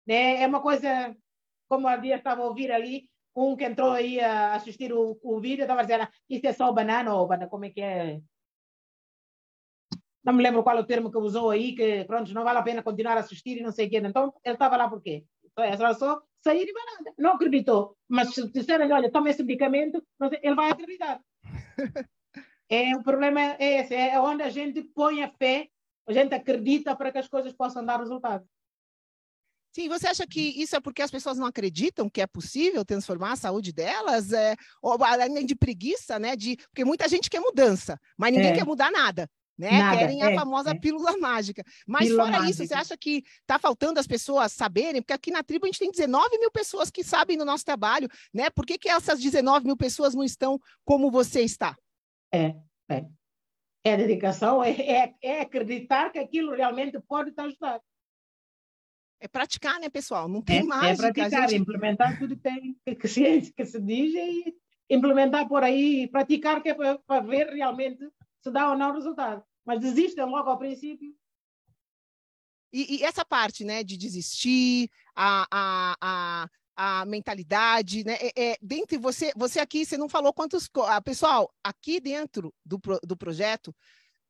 [0.05, 0.43] Né?
[0.43, 1.17] É uma coisa,
[1.69, 5.39] como a dia estava a ouvir ali, um que entrou aí a assistir o, o
[5.39, 8.21] vídeo estava dizendo, isso é só banana ou banana, como é que é?
[10.25, 12.63] Não me lembro qual é o termo que usou aí, que pronto, não vale a
[12.63, 13.99] pena continuar a assistir e não sei o quê.
[13.99, 15.25] Então, ele estava lá por quê?
[15.59, 17.15] É só sair e vai nada.
[17.19, 17.97] Não acreditou.
[18.09, 20.03] Mas se disserem, olha, toma esse medicamento,
[20.43, 21.21] ele vai acreditar.
[22.69, 25.69] é, o problema é esse, é onde a gente põe a fé,
[26.07, 28.47] a gente acredita para que as coisas possam dar resultado.
[29.75, 33.33] Sim, você acha que isso é porque as pessoas não acreditam que é possível transformar
[33.33, 34.31] a saúde delas?
[34.31, 36.37] É, ou além de preguiça, né?
[36.37, 38.55] De, porque muita gente quer mudança, mas ninguém é.
[38.55, 39.31] quer mudar nada
[39.63, 39.79] né?
[39.79, 40.75] Nada, Querem a é, famosa é.
[40.75, 41.63] pílula mágica.
[41.87, 42.51] Mas pílula fora mágica.
[42.51, 45.01] isso, você acha que está faltando as pessoas saberem?
[45.01, 48.09] Porque aqui na tribo a gente tem 19 mil pessoas que sabem do nosso trabalho,
[48.35, 48.51] né?
[48.51, 51.77] Por que, que essas 19 mil pessoas não estão como você está?
[52.35, 52.57] É,
[52.91, 53.07] é.
[53.85, 57.81] É dedicação, é, é, é acreditar que aquilo realmente pode te ajudar.
[59.21, 60.29] É praticar, né, pessoal?
[60.29, 60.99] Não tem é, mais.
[60.99, 61.63] É praticar, gente...
[61.63, 64.55] implementar tudo que, tem, que, se, que se diz e
[64.91, 68.09] implementar por aí, praticar que é para ver realmente
[68.43, 69.43] se dá ou não resultado.
[69.65, 71.15] Mas desistem logo ao princípio.
[72.73, 76.49] E, e essa parte, né, de desistir, a, a, a,
[77.01, 81.53] a mentalidade, né, é, é, dentro você, você aqui, você não falou quantos, ah, pessoal,
[81.63, 83.75] aqui dentro do, do projeto,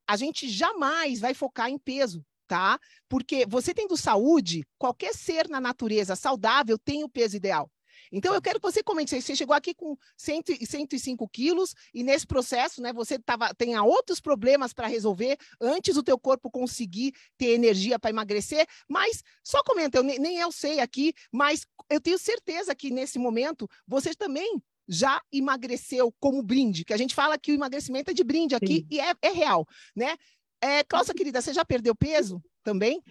[0.06, 2.78] a gente jamais vai focar em peso, tá?
[3.08, 7.70] Porque você tendo saúde, qualquer ser na natureza saudável tem o peso ideal.
[8.12, 9.20] Então, eu quero que você comente.
[9.20, 14.20] Você chegou aqui com 100, 105 quilos e nesse processo, né, você tava, tem outros
[14.20, 18.66] problemas para resolver antes do teu corpo conseguir ter energia para emagrecer.
[18.88, 23.68] Mas só comenta, eu, nem eu sei aqui, mas eu tenho certeza que nesse momento
[23.86, 28.24] você também já emagreceu como brinde, que a gente fala que o emagrecimento é de
[28.24, 28.86] brinde aqui Sim.
[28.90, 30.16] e é, é real, né?
[30.60, 33.02] É, Cláudia, querida, você já perdeu peso também?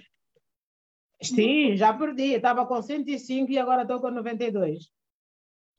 [1.21, 2.33] Sim, já perdi.
[2.33, 4.89] Estava com 105 e agora estou com 92.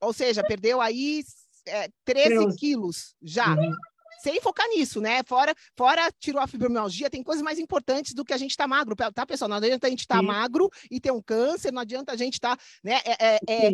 [0.01, 1.23] Ou seja, perdeu aí
[1.67, 3.55] é, 13 quilos já.
[3.55, 3.73] Uhum.
[4.21, 5.21] Sem focar nisso, né?
[5.25, 8.67] Fora, fora tirou a fibromialgia, tem coisas mais importantes do que a gente estar tá
[8.69, 9.49] magro, tá, pessoal?
[9.49, 12.35] Não adianta a gente estar tá magro e ter um câncer, não adianta a gente
[12.35, 13.01] estar, tá, né?
[13.03, 13.71] É, é, é,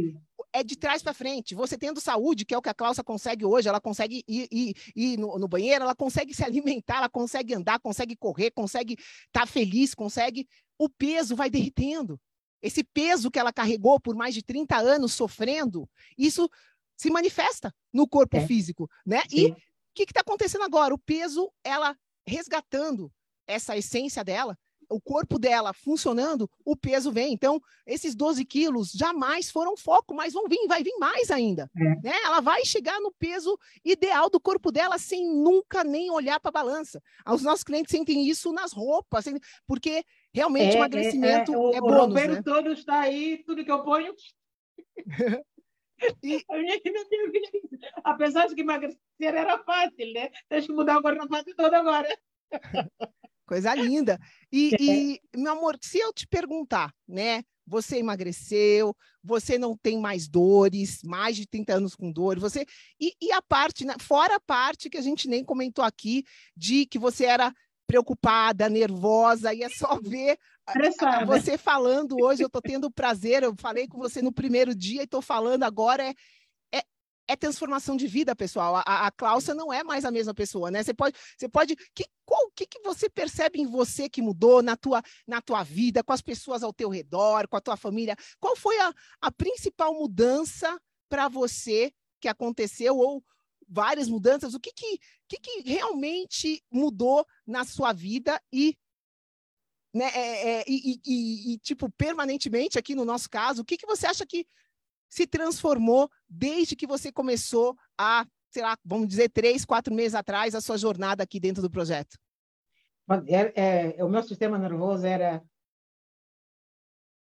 [0.54, 1.54] é de trás para frente.
[1.54, 4.74] Você tendo saúde, que é o que a Cláudia consegue hoje, ela consegue ir, ir,
[4.96, 9.42] ir no, no, banheiro, ela consegue se alimentar, ela consegue andar, consegue correr, consegue estar
[9.42, 10.48] tá feliz, consegue
[10.80, 12.20] o peso vai derretendo.
[12.62, 15.88] Esse peso que ela carregou por mais de 30 anos sofrendo,
[16.18, 16.50] isso
[16.98, 18.48] se manifesta no corpo é.
[18.48, 19.22] físico, né?
[19.30, 19.38] Sim.
[19.38, 19.56] E o
[19.94, 20.94] que está acontecendo agora?
[20.94, 23.12] O peso, ela resgatando
[23.48, 24.58] essa essência dela,
[24.90, 27.32] o corpo dela funcionando, o peso vem.
[27.32, 31.70] Então, esses 12 quilos jamais foram foco, mas vão vir, vai vir mais ainda.
[31.78, 32.08] É.
[32.08, 32.16] Né?
[32.24, 36.64] Ela vai chegar no peso ideal do corpo dela sem nunca nem olhar para a
[36.64, 37.02] balança.
[37.28, 39.26] Os nossos clientes sentem isso nas roupas,
[39.68, 40.04] porque
[40.34, 42.42] realmente é, emagrecimento é, é, o, é bônus, O roupeiro né?
[42.44, 44.14] todo está aí, tudo que eu ponho...
[46.24, 46.46] E...
[48.04, 50.30] Apesar de que emagrecer era fácil, né?
[50.48, 52.08] Tens que mudar o guarda-fato todo agora.
[53.46, 54.20] Coisa linda.
[54.52, 57.44] E, e, meu amor, se eu te perguntar, né?
[57.66, 62.66] Você emagreceu, você não tem mais dores, mais de 30 anos com dor, você.
[63.00, 63.94] E, e a parte, né?
[64.00, 66.24] fora a parte que a gente nem comentou aqui,
[66.56, 67.54] de que você era
[67.90, 70.38] preocupada, nervosa, e é só ver
[71.26, 72.44] você falando hoje.
[72.44, 75.64] Eu estou tendo o prazer, eu falei com você no primeiro dia e estou falando
[75.64, 76.04] agora.
[76.04, 76.14] É,
[76.72, 76.84] é,
[77.30, 78.76] é transformação de vida, pessoal.
[78.76, 80.84] A, a Cláudia não é mais a mesma pessoa, né?
[80.84, 81.76] Você pode, você pode.
[81.96, 86.04] Que, qual que, que você percebe em você que mudou na tua, na tua vida,
[86.04, 88.16] com as pessoas ao teu redor, com a tua família?
[88.40, 90.80] Qual foi a, a principal mudança
[91.10, 93.24] para você que aconteceu ou
[93.70, 94.54] várias mudanças?
[94.54, 98.78] O que que, que que realmente mudou na sua vida e
[99.94, 103.88] né, é, é, e, e, e, tipo, permanentemente aqui no nosso caso, o que, que
[103.88, 104.46] você acha que
[105.10, 110.54] se transformou desde que você começou a, sei lá, vamos dizer, três, quatro meses atrás,
[110.54, 112.18] a sua jornada aqui dentro do projeto?
[113.28, 115.44] É, é, o meu sistema nervoso era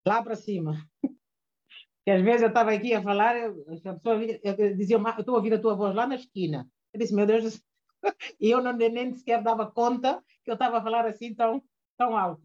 [0.05, 0.85] lá para cima.
[2.11, 5.35] Que às vezes eu estava aqui a falar, eu, a pessoa eu dizia, eu estou
[5.35, 6.69] a ouvir a tua voz lá na esquina.
[6.93, 7.63] Eu disse, meu Deus,
[8.41, 11.63] e eu não, nem sequer dava conta que eu estava a falar assim tão,
[11.97, 12.43] tão alto.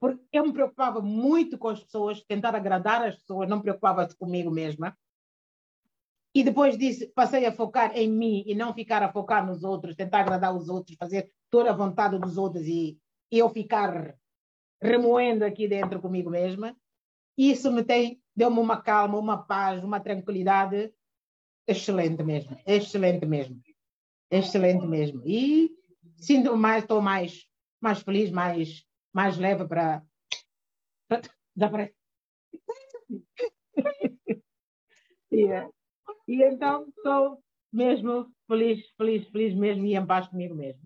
[0.00, 4.08] Porque eu me preocupava muito com as pessoas, tentar agradar as pessoas, não me preocupava
[4.18, 4.96] comigo mesma.
[6.34, 9.94] E depois disso, passei a focar em mim e não ficar a focar nos outros,
[9.94, 12.98] tentar agradar os outros, fazer toda a vontade dos outros e,
[13.30, 14.16] e eu ficar
[14.80, 16.74] remoendo aqui dentro comigo mesma.
[17.38, 20.94] Isso me tem, deu-me uma calma, uma paz, uma tranquilidade
[21.66, 23.60] excelente mesmo, excelente mesmo,
[24.30, 25.20] excelente mesmo.
[25.26, 25.76] E
[26.16, 27.48] sinto mais, estou mais,
[27.80, 30.04] mais feliz, mais, mais leve para.
[31.56, 31.90] Dá para.
[35.32, 35.68] yeah.
[36.28, 40.82] E então estou mesmo feliz, feliz, feliz mesmo e em paz comigo mesmo.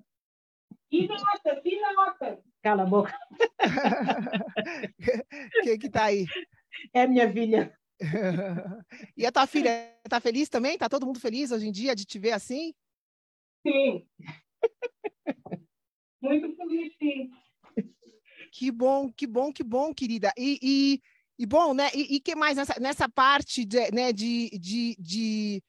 [0.88, 2.40] E nota, e nota.
[2.62, 3.12] Cala a boca.
[5.64, 6.26] Quem que tá aí?
[6.92, 7.76] É minha filha.
[9.16, 9.70] e a tua filha
[10.08, 10.76] tá feliz também?
[10.76, 12.74] Tá todo mundo feliz hoje em dia de te ver assim?
[13.66, 14.06] Sim.
[16.20, 17.30] Muito feliz, sim.
[18.52, 20.32] Que bom, que bom, que bom, querida.
[20.36, 21.00] E, e,
[21.38, 21.88] e bom, né?
[21.94, 25.62] E, e que mais nessa, nessa parte de, né, de, de, de,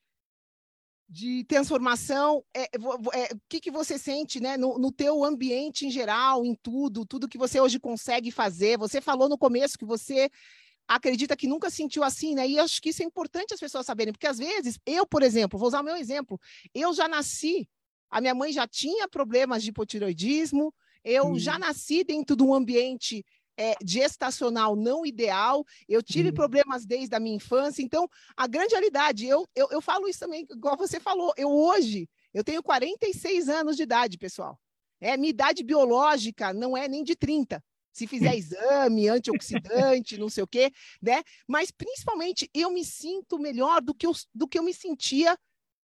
[1.08, 2.44] de transformação?
[2.54, 6.56] É, é, o que, que você sente né, no, no teu ambiente em geral, em
[6.62, 8.78] tudo, tudo que você hoje consegue fazer?
[8.78, 10.30] Você falou no começo que você
[10.88, 12.48] acredita que nunca sentiu assim, né?
[12.48, 15.58] E acho que isso é importante as pessoas saberem, porque às vezes, eu, por exemplo,
[15.58, 16.40] vou usar o meu exemplo,
[16.74, 17.68] eu já nasci,
[18.10, 20.74] a minha mãe já tinha problemas de hipotiroidismo,
[21.04, 21.40] eu hum.
[21.40, 23.26] já nasci dentro de um ambiente
[23.58, 26.34] é, gestacional não ideal, eu tive hum.
[26.34, 30.46] problemas desde a minha infância, então a grande realidade, eu, eu, eu falo isso também,
[30.50, 34.60] igual você falou, eu hoje, eu tenho 46 anos de idade, pessoal.
[35.00, 37.64] É, minha idade biológica não é nem de 30
[37.94, 40.72] se fizer exame, antioxidante, não sei o quê,
[41.02, 41.24] né?
[41.48, 45.38] Mas principalmente eu me sinto melhor do que eu, do que eu me sentia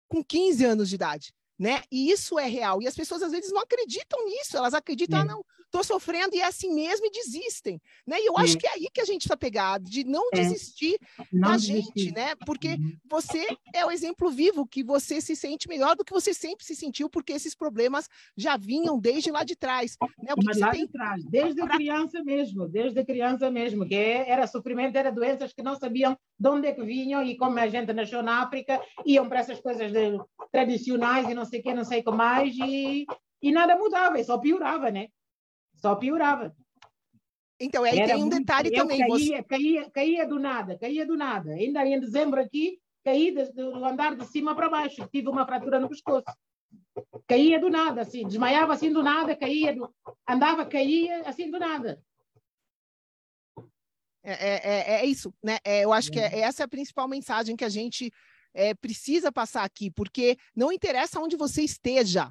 [0.08, 1.82] com 15 anos de idade, né?
[1.92, 2.82] E isso é real.
[2.82, 6.40] E as pessoas às vezes não acreditam nisso, elas acreditam, ah, não, estou sofrendo e
[6.40, 8.20] é assim mesmo e desistem, né?
[8.20, 10.36] E eu acho que é aí que a gente está pegado, de não é.
[10.36, 10.98] desistir
[11.32, 12.00] não da desistir.
[12.00, 12.34] gente, né?
[12.44, 12.96] Porque uhum.
[13.08, 16.74] você é o exemplo vivo que você se sente melhor do que você sempre se
[16.74, 19.96] sentiu, porque esses problemas já vinham desde lá de trás.
[20.18, 20.32] Né?
[20.32, 20.86] O que Mas que lá tem...
[20.86, 25.52] de trás, desde a criança mesmo, desde a criança mesmo, que era sofrimento, era doenças
[25.52, 28.80] que não sabiam de onde é que vinham e como a gente nasceu na África,
[29.06, 30.18] iam para essas coisas de,
[30.50, 33.06] tradicionais e não sei o que, não sei o que mais, e,
[33.40, 35.08] e nada mudava, só piorava, né?
[35.80, 36.54] Só piorava.
[37.58, 38.98] Então, aí Era tem um muito, detalhe também.
[38.98, 39.42] Caía, você...
[39.42, 41.52] caía, caía do nada, caía do nada.
[41.52, 45.06] Ainda em dezembro aqui, caí do andar de cima para baixo.
[45.12, 46.24] Tive uma fratura no pescoço.
[47.26, 49.92] Caía do nada, assim, desmaiava assim do nada, caía, do...
[50.28, 52.02] andava, caía assim do nada.
[54.22, 55.58] É, é, é, é isso, né?
[55.64, 58.12] É, eu acho que é, essa é a principal mensagem que a gente
[58.54, 62.30] é, precisa passar aqui, porque não interessa onde você esteja,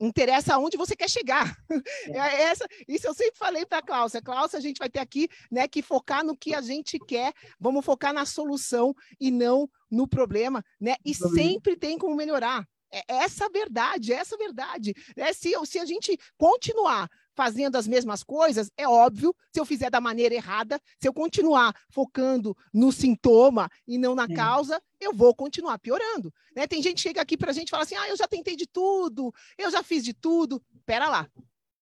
[0.00, 1.56] interessa aonde você quer chegar.
[2.08, 2.18] É.
[2.18, 2.42] é.
[2.42, 4.22] Essa, isso eu sempre falei para a Cláudia.
[4.22, 7.84] Cláudia, a gente vai ter aqui né, que focar no que a gente quer, vamos
[7.84, 10.96] focar na solução e não no problema, né?
[11.04, 12.64] E sempre tem como melhorar.
[12.92, 14.94] É essa a verdade, é essa a verdade.
[15.16, 19.90] É, se, se a gente continuar fazendo as mesmas coisas, é óbvio, se eu fizer
[19.90, 24.34] da maneira errada, se eu continuar focando no sintoma e não na é.
[24.34, 26.32] causa, eu vou continuar piorando.
[26.54, 26.66] Né?
[26.66, 28.56] Tem gente que chega aqui para a gente e fala assim: ah, eu já tentei
[28.56, 30.62] de tudo, eu já fiz de tudo.
[30.86, 31.28] Pera lá,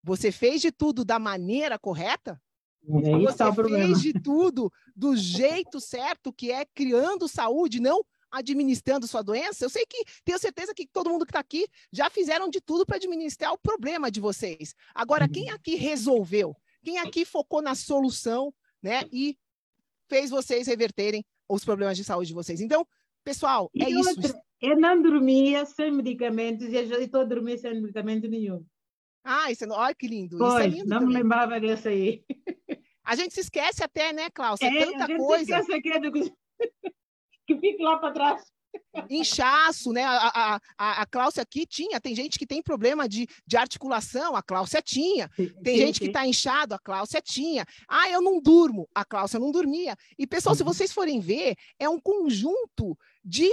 [0.04, 2.40] você fez de tudo da maneira correta?
[2.86, 9.06] É você é fez de tudo do jeito certo, que é criando saúde, não administrando
[9.06, 9.64] sua doença?
[9.64, 12.84] Eu sei que tenho certeza que todo mundo que está aqui já fizeram de tudo
[12.84, 14.74] para administrar o problema de vocês.
[14.94, 15.54] Agora, quem uhum.
[15.54, 16.56] aqui resolveu?
[16.82, 18.52] Quem aqui focou na solução,
[18.82, 19.02] né?
[19.12, 19.36] E
[20.08, 22.60] fez vocês reverterem os problemas de saúde de vocês.
[22.60, 22.86] Então,
[23.24, 24.20] pessoal, é isso.
[24.60, 28.64] eu não dormia sem medicamentos e estou a dormir sem medicamento nenhum.
[29.24, 29.68] Ah, isso é...
[29.68, 30.38] olha que lindo.
[30.38, 31.14] Pois, isso é lindo não também.
[31.14, 32.24] me lembrava desse aí.
[33.04, 34.66] A gente se esquece até, né, Cláudia?
[34.66, 35.58] É, É, a tanta gente coisa.
[35.58, 36.12] esquece que é do
[37.48, 38.42] que- que fica lá para trás.
[39.08, 40.02] Inchaço, né?
[40.04, 44.36] A, a, a, a Cláudia aqui tinha, tem gente que tem problema de, de articulação,
[44.36, 45.28] a Cláudia tinha.
[45.64, 46.10] Tem Sim, gente que sim.
[46.10, 47.64] está inchado, a Cláudia tinha.
[47.88, 49.96] Ah, eu não durmo, a Cláudia não dormia.
[50.18, 50.68] E, pessoal, se Uhum.
[50.68, 53.48] vocês forem ver, é um conjunto de,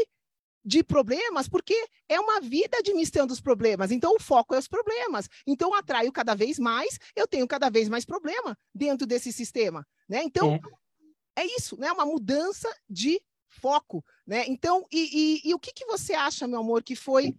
[0.66, 3.92] de problemas, porque é uma vida administrando os problemas.
[3.92, 5.30] Então, o foco é os problemas.
[5.48, 9.88] Então, eu atraio cada vez mais, eu tenho cada vez mais problema dentro desse sistema.
[10.10, 10.24] Né?
[10.24, 10.60] Então,
[11.38, 11.46] é.
[11.46, 11.90] isso, né?
[11.92, 13.22] Uma mudança de
[13.60, 14.04] foco.
[14.26, 14.46] Né?
[14.48, 17.36] Então, e, e- e o que, que você acha, meu amor, que foi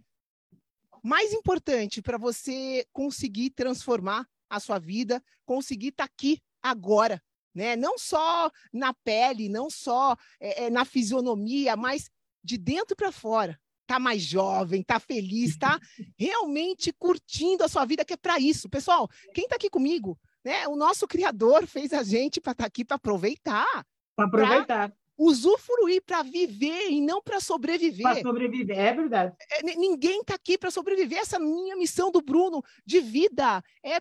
[1.03, 7.21] mais importante para você conseguir transformar a sua vida, conseguir estar aqui agora,
[7.53, 7.75] né?
[7.75, 12.09] Não só na pele, não só é, é, na fisionomia, mas
[12.43, 13.59] de dentro para fora.
[13.85, 15.79] Tá mais jovem, tá feliz, tá
[16.19, 18.69] realmente curtindo a sua vida, que é para isso.
[18.69, 20.67] Pessoal, quem está aqui comigo, né?
[20.67, 26.21] O nosso criador fez a gente para estar aqui para aproveitar, Para aproveitar, usufruir, para
[26.23, 28.03] viver e não para sobreviver.
[28.03, 28.77] para sobreviver.
[28.77, 29.35] É verdade.
[29.51, 31.19] É, ni- ninguém está aqui para sobreviver.
[31.19, 33.99] Essa minha missão do Bruno de vida é,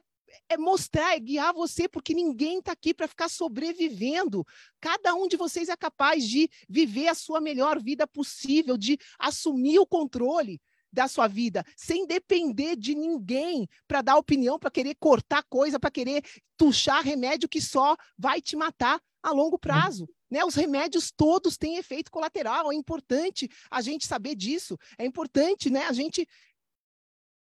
[0.48, 4.44] é mostrar, é guiar você, porque ninguém está aqui para ficar sobrevivendo.
[4.80, 9.78] Cada um de vocês é capaz de viver a sua melhor vida possível, de assumir
[9.78, 10.60] o controle
[10.92, 15.90] da sua vida, sem depender de ninguém para dar opinião, para querer cortar coisa, para
[15.90, 16.22] querer
[16.56, 20.08] tuchar remédio que só vai te matar a longo prazo.
[20.36, 20.44] Né?
[20.44, 25.84] Os remédios todos têm efeito colateral, é importante a gente saber disso, é importante né,
[25.86, 26.28] a gente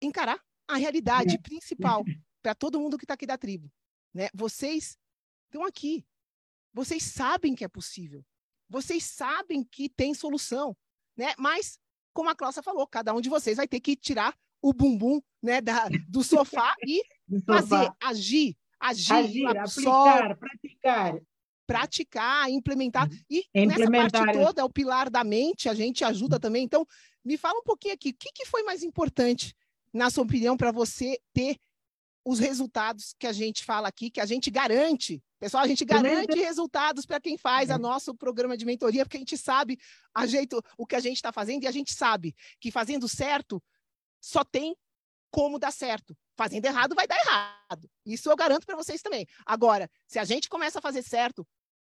[0.00, 2.04] encarar a realidade principal
[2.40, 3.68] para todo mundo que está aqui da tribo.
[4.14, 4.28] Né?
[4.32, 4.96] Vocês
[5.46, 6.06] estão aqui,
[6.72, 8.24] vocês sabem que é possível,
[8.68, 10.76] vocês sabem que tem solução,
[11.16, 11.34] né?
[11.36, 11.80] mas,
[12.14, 15.60] como a Cláudia falou, cada um de vocês vai ter que tirar o bumbum né,
[15.60, 17.54] da, do sofá e Do sofá.
[17.60, 21.20] fazer, agir, agir, Agir, ir lá pro aplicar, sol, praticar.
[21.68, 23.06] Praticar, implementar.
[23.30, 24.46] E Implementar nessa parte isso.
[24.46, 26.64] toda, o pilar da mente, a gente ajuda também.
[26.64, 26.86] Então,
[27.22, 29.54] me fala um pouquinho aqui, o que, que foi mais importante,
[29.92, 31.58] na sua opinião, para você ter
[32.24, 35.22] os resultados que a gente fala aqui, que a gente garante.
[35.38, 39.20] Pessoal, a gente garante resultados para quem faz a nosso programa de mentoria, porque a
[39.20, 39.78] gente sabe
[40.14, 43.62] a jeito, o que a gente está fazendo e a gente sabe que fazendo certo
[44.20, 44.74] só tem
[45.30, 46.16] como dar certo.
[46.36, 47.90] Fazendo errado vai dar errado.
[48.04, 49.26] Isso eu garanto para vocês também.
[49.44, 51.46] Agora, se a gente começa a fazer certo,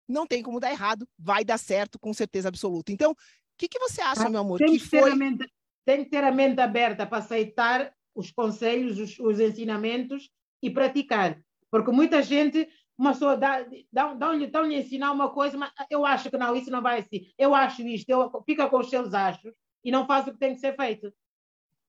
[0.07, 2.91] não tem como dar errado, vai dar certo com certeza absoluta.
[2.91, 3.15] Então, o
[3.57, 5.45] que, que você acha, Ah, meu amor, tem que foi mente,
[5.85, 10.29] tem que ter a mente aberta para aceitar os conselhos, os, os ensinamentos
[10.61, 11.41] e praticar.
[11.69, 16.29] Porque muita gente, uma pessoa dá, dá, dá-lhe, dá-lhe ensinar uma coisa, mas eu acho
[16.29, 17.31] que não, isso não vai assim.
[17.37, 20.53] Eu acho isto, eu, fica com os seus achos e não faz o que tem
[20.53, 21.11] que ser feito.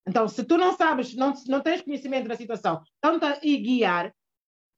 [0.06, 4.12] Então, se tu não sabes, não, não tens conhecimento da situação, tenta e guiar,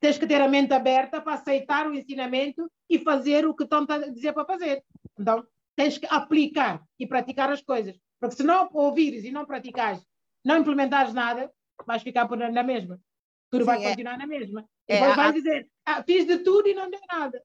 [0.05, 3.87] tens que ter a mente aberta para aceitar o ensinamento e fazer o que estão
[3.89, 4.85] a dizer para fazer.
[5.19, 5.43] Então,
[5.75, 7.99] tens que aplicar e praticar as coisas.
[8.21, 10.05] Porque se não ouvires e não praticares,
[10.45, 11.51] não implementares nada,
[11.87, 13.01] vais ficar por na mesma.
[13.51, 13.89] Tudo Sim, vai é.
[13.89, 14.69] continuar na mesma.
[14.87, 17.43] É, Depois a- vais dizer, ah, fiz de tudo e não deu nada.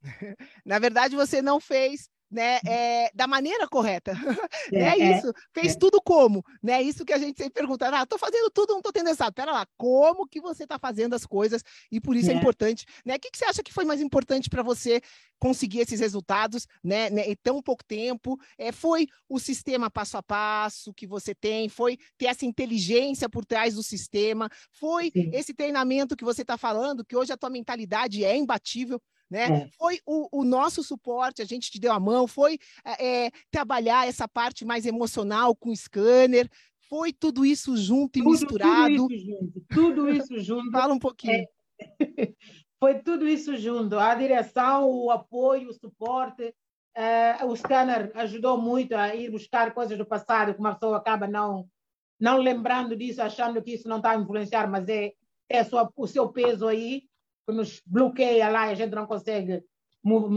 [0.64, 4.12] Na verdade, você não fez né, é, da maneira correta.
[4.72, 5.32] É, é é, isso.
[5.54, 5.78] Fez é.
[5.78, 6.44] tudo como?
[6.62, 6.82] Né?
[6.82, 7.88] Isso que a gente sempre pergunta.
[7.88, 9.32] Ah, estou fazendo tudo, não estou tendo resultado.
[9.32, 11.62] Pera lá, como que você está fazendo as coisas?
[11.90, 12.36] E por isso é, É.
[12.36, 12.84] importante.
[13.04, 13.16] Né?
[13.16, 15.00] O que, que você acha que foi mais importante para você
[15.38, 18.38] conseguir esses resultados né, né, em tão pouco tempo?
[18.58, 21.68] É, foi o sistema passo a passo que você tem?
[21.68, 24.50] Foi ter essa inteligência por trás do sistema?
[24.72, 25.30] Foi Sim.
[25.32, 29.00] esse treinamento que você está falando, que hoje a tua mentalidade é imbatível?
[29.30, 29.44] Né?
[29.64, 29.70] É.
[29.78, 34.08] Foi o, o nosso suporte, a gente te deu a mão, foi é, é, trabalhar
[34.08, 36.48] essa parte mais emocional com o scanner,
[36.88, 38.96] foi tudo isso junto e Tudo, misturado.
[38.96, 39.60] tudo isso junto.
[39.68, 40.70] Tudo isso junto.
[40.70, 41.46] Fala um pouquinho.
[42.80, 43.98] Foi tudo isso junto.
[43.98, 46.54] A direção, o apoio, o suporte.
[46.94, 51.26] eh, o scanner ajudou muito a ir buscar coisas do passado que uma pessoa acaba
[51.26, 51.68] não,
[52.18, 55.12] não lembrando disso, achando que isso não está a influenciar, mas é,
[55.48, 57.02] é só o seu peso aí
[57.48, 59.64] que nos bloqueia lá e a gente não consegue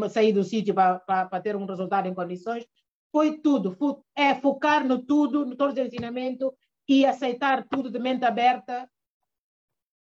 [0.10, 2.66] sair do sítio para ter um resultado em condições.
[3.12, 3.78] Foi tudo.
[4.16, 6.54] É focar no tudo, no todo o ensinamento
[6.88, 8.90] e aceitar tudo de mente aberta,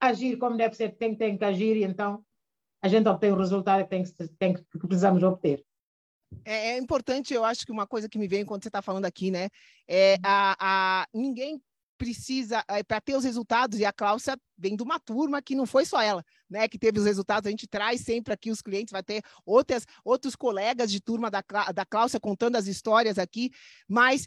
[0.01, 2.25] agir como deve ser, tem, tem que agir e então
[2.81, 5.65] a gente obtém o resultado que, tem, que- tem, que que precisamos obter.
[6.45, 9.05] É, é importante, eu acho que uma coisa que me vem quando você está falando
[9.05, 9.49] aqui, né?
[9.89, 10.57] É a,
[11.03, 11.61] a, ninguém
[12.01, 15.85] precisa, para ter os resultados, e a Cláudia vem de uma turma que não foi
[15.85, 16.67] só ela, né?
[16.67, 20.35] Que teve os resultados, a gente traz sempre aqui os clientes, vai ter outras, outros
[20.35, 21.45] colegas de turma da,
[21.75, 23.51] da Cláudia contando as histórias aqui,
[23.87, 24.27] mas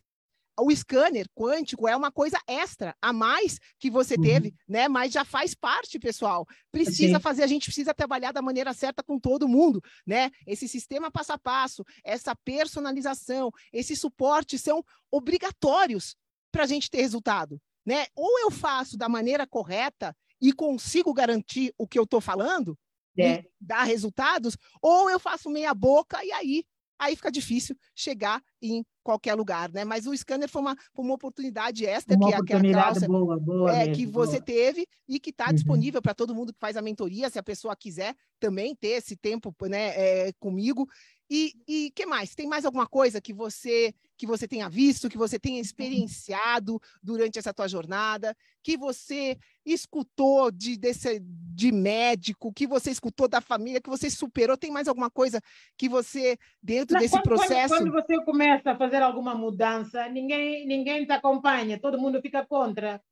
[0.60, 4.54] o scanner quântico é uma coisa extra, a mais que você teve, Uhum.
[4.70, 4.88] né?
[4.88, 6.46] Mas já faz parte, pessoal.
[6.72, 7.24] Precisa Sim.
[7.24, 10.30] fazer, a gente precisa trabalhar da maneira certa com todo mundo, né?
[10.46, 16.16] Esse sistema passo a passo, essa personalização, esse suporte são obrigatórios
[16.54, 18.06] para a gente ter resultado, né?
[18.16, 22.78] Ou eu faço da maneira correta e consigo garantir o que eu estou falando,
[23.18, 23.40] É.
[23.40, 26.64] e dar resultados, ou eu faço meia boca e aí
[27.00, 29.84] aí fica difícil chegar em qualquer lugar, né?
[29.84, 33.00] Mas o scanner foi uma, foi uma oportunidade extra Uma que, é- que a oportunidade
[33.00, 34.42] Cláudia boa, boa é, mesmo, que você boa.
[34.46, 35.54] teve e que está Uhum.
[35.54, 39.18] disponível para todo mundo que faz a mentoria, se a pessoa quiser também ter esse
[39.18, 40.88] tempo né, é, comigo.
[41.30, 42.36] E, e que mais?
[42.36, 43.94] Tem mais alguma coisa que você
[44.24, 50.50] que você tenha visto, que você tenha experienciado durante essa tua jornada, que você escutou
[50.50, 54.56] de, desse, de médico, que você escutou da família, que você superou?
[54.56, 55.42] Tem mais alguma coisa
[55.78, 57.76] que você, dentro Não, desse quando- quando- processo...
[57.76, 63.04] Quando, você começa a fazer alguma mudança, ninguém, ninguém te acompanha, todo mundo fica contra.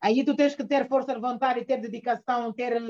[0.00, 2.82] Aí tu tens que ter força de vontade, ter dedicação, ter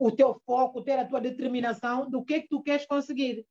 [0.00, 3.46] o teu foco, ter a tua determinação do que que tu queres conseguir.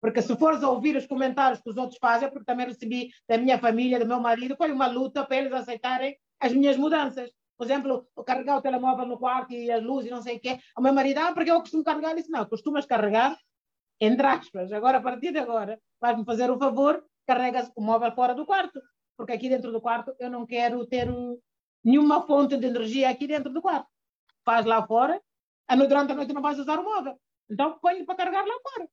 [0.00, 3.58] Porque se fores ouvir os comentários que os outros fazem, porque também recebi da minha
[3.58, 7.30] família, do meu marido, foi uma luta para eles aceitarem as minhas mudanças.
[7.56, 10.58] Por exemplo, carregar o telemóvel no quarto e as luzes e não sei o quê.
[10.76, 12.14] O meu marido, ah, porque eu costumo carregar?
[12.14, 13.36] Disse, não, costumas carregar,
[13.98, 14.70] entre aspas.
[14.72, 18.78] Agora, a partir de agora, vais-me fazer o favor, carregas o móvel fora do quarto.
[19.16, 21.38] Porque aqui dentro do quarto eu não quero ter um-
[21.82, 23.88] nenhuma fonte de energia aqui dentro do quarto.
[24.44, 25.20] Faz lá fora,
[25.88, 27.18] durante a noite não vais usar o móvel.
[27.50, 28.88] Então põe para carregar lá fora.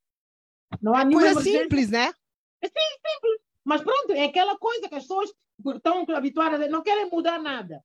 [0.81, 1.61] Não há nenhuma Coisa emergência.
[1.63, 2.13] simples, né?
[2.61, 3.39] É sim, simples.
[3.65, 5.31] Mas pronto, é aquela coisa que as pessoas
[5.75, 7.83] estão habituadas, a- não querem mudar nada.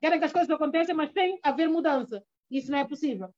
[0.00, 2.22] Querem que as coisas aconteçam, mas tem haver mudança.
[2.50, 3.28] Isso não é possível.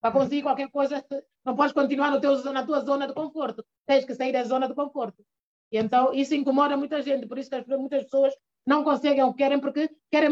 [0.00, 1.04] Para conseguir qualquer coisa,
[1.44, 3.64] não podes continuar no teu, na tua zona de conforto.
[3.86, 5.24] Tens que sair da zona de conforto.
[5.72, 7.26] E então isso incomoda muita gente.
[7.26, 8.34] Por isso que as- muitas pessoas
[8.66, 10.30] não conseguem o que querem, porque querem,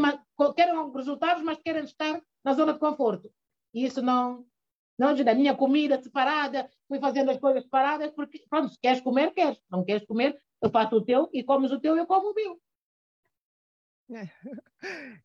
[0.57, 3.31] querem resultados, mas querem estar na zona de conforto.
[3.73, 4.45] E isso não,
[4.99, 5.33] não ajuda.
[5.33, 9.59] A minha comida separada, fui fazendo as coisas separadas, porque, pronto, se queres comer, queres.
[9.71, 12.61] Não queres comer, eu faço o teu e comes o teu, eu como o meu.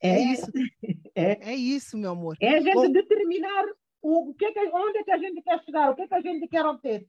[0.02, 0.52] É, isso.
[1.14, 1.52] É.
[1.52, 2.38] É isso, meu amor.
[2.40, 3.66] É a gente Bom, determinar
[4.02, 6.08] o, o que é que, onde é que a gente quer chegar, o que é
[6.08, 7.06] que a gente quer obter.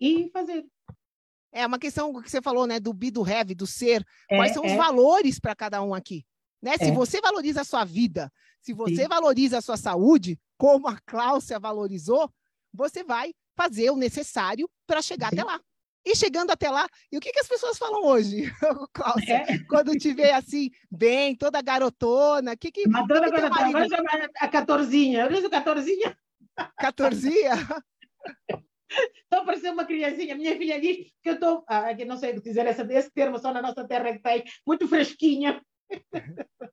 [0.00, 0.66] E fazer.
[1.52, 4.02] É uma questão que você falou, né, do be, do have, do ser.
[4.30, 4.76] É, Quais são os é.
[4.76, 6.24] valores para cada um aqui?
[6.62, 6.78] Né?
[6.78, 6.92] Se É.
[6.92, 9.08] você valoriza a sua vida, se você Sim.
[9.08, 12.30] valoriza a sua saúde, como a Cláudia valorizou,
[12.72, 15.60] você vai fazer o necessário para chegar até lá.
[16.04, 18.50] E chegando até lá, e o que, que as pessoas falam hoje,
[18.94, 19.44] Cláudia?
[19.48, 19.58] É.
[19.68, 23.50] Quando te vê assim, bem, toda garotona, que que, Mas toda que que teu coisa,
[23.50, 25.24] marido- agora chama a catorzinha.
[25.24, 26.16] Eu disse catorzinha,
[26.78, 27.30] 14
[29.22, 30.34] estou parecendo uma criancinha.
[30.34, 33.52] Minha filha diz que eu estou, ah, que não sei dizer esse, esse termo, só
[33.52, 35.62] na nossa terra que tem, muito fresquinha.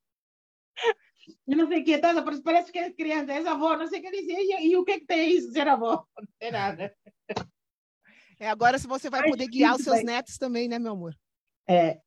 [1.48, 4.00] E não sei o que, a parecer- parece que és criança, és avó, não sei
[4.00, 4.38] o que dizer.
[4.40, 6.06] E, e o que é que tem isso, ser avó?
[6.18, 6.96] Não tem nada.
[8.40, 10.06] É, agora se você vai Ai, poder guiar os seus bem.
[10.06, 11.16] netos também, né, meu amor?
[11.68, 12.00] É,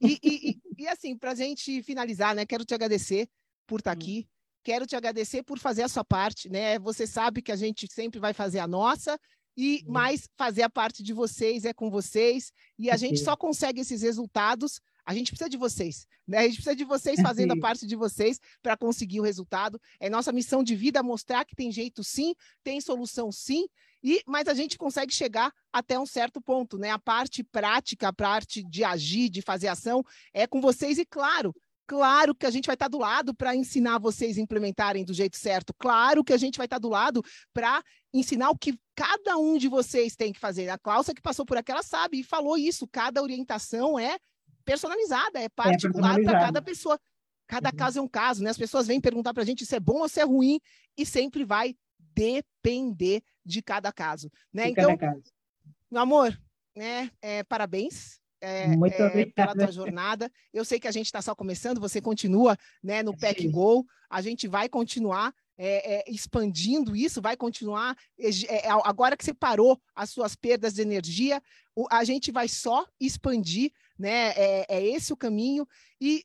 [0.00, 2.46] E, e, e, assim, para a gente finalizar, né?
[2.46, 3.28] Quero te agradecer
[3.66, 4.28] por estar aqui.
[4.62, 6.78] Quero te agradecer por fazer a sua parte, né?
[6.78, 9.18] Você sabe que a gente sempre vai fazer a nossa,
[9.56, 12.50] e mais fazer a parte de vocês é com vocês.
[12.78, 14.80] E a gente só consegue esses resultados.
[15.06, 16.38] A gente precisa de vocês, né?
[16.38, 19.80] A gente precisa de vocês fazendo a parte de vocês para conseguir o resultado.
[20.00, 23.66] É nossa missão de vida mostrar que tem jeito sim, tem solução sim,
[24.02, 26.90] e mas a gente consegue chegar até um certo ponto, né?
[26.90, 30.02] A parte prática, a parte de agir, de fazer ação,
[30.32, 31.54] é com vocês e claro,
[31.86, 35.36] claro que a gente vai estar do lado para ensinar vocês a implementarem do jeito
[35.36, 35.74] certo.
[35.78, 37.82] Claro que a gente vai estar do lado para
[38.12, 40.68] ensinar o que cada um de vocês tem que fazer.
[40.68, 42.86] A Cláudia que passou por aquela sabe e falou isso.
[42.86, 44.18] Cada orientação é
[44.64, 46.46] personalizada, é particular para personalizada.
[46.46, 47.00] cada pessoa.
[47.46, 48.50] Cada caso é um caso, né?
[48.50, 50.58] As pessoas vêm perguntar para a gente se é bom ou se é ruim
[50.96, 51.76] e sempre vai
[52.14, 54.64] depender de cada caso, né?
[54.64, 55.22] de Então, caso.
[55.90, 56.38] meu amor,
[56.74, 57.10] né?
[57.20, 58.18] é, parabéns.
[58.40, 60.30] é, Muito é, pela tua jornada.
[60.52, 63.46] Eu sei que a gente está só começando, você continua né, no Pack.
[63.48, 67.96] Go, a gente vai continuar é, é, expandindo isso, vai continuar.
[68.18, 71.40] é, é, agora que você parou as suas perdas de energia,
[71.76, 74.30] o- a gente vai só expandir, né?
[74.36, 75.66] É, é esse o caminho.
[76.00, 76.24] E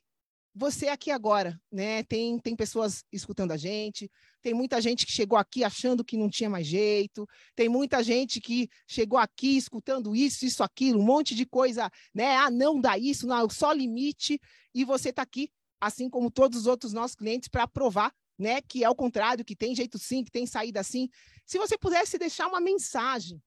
[0.54, 2.02] você aqui agora, né?
[2.04, 4.10] Tem, tem pessoas escutando a gente,
[4.42, 8.40] tem muita gente que chegou aqui achando que não tinha mais jeito, tem muita gente
[8.40, 12.36] que chegou aqui escutando isso, isso, aquilo, um monte de coisa, né?
[12.36, 14.40] Ah, não dá isso, não, só limite,
[14.74, 15.50] e você está aqui,
[15.80, 19.54] assim como todos os outros nossos clientes, para provar, né, que é o contrário, que
[19.54, 21.08] tem jeito sim, que tem saída sim.
[21.44, 23.40] Se você pudesse deixar uma mensagem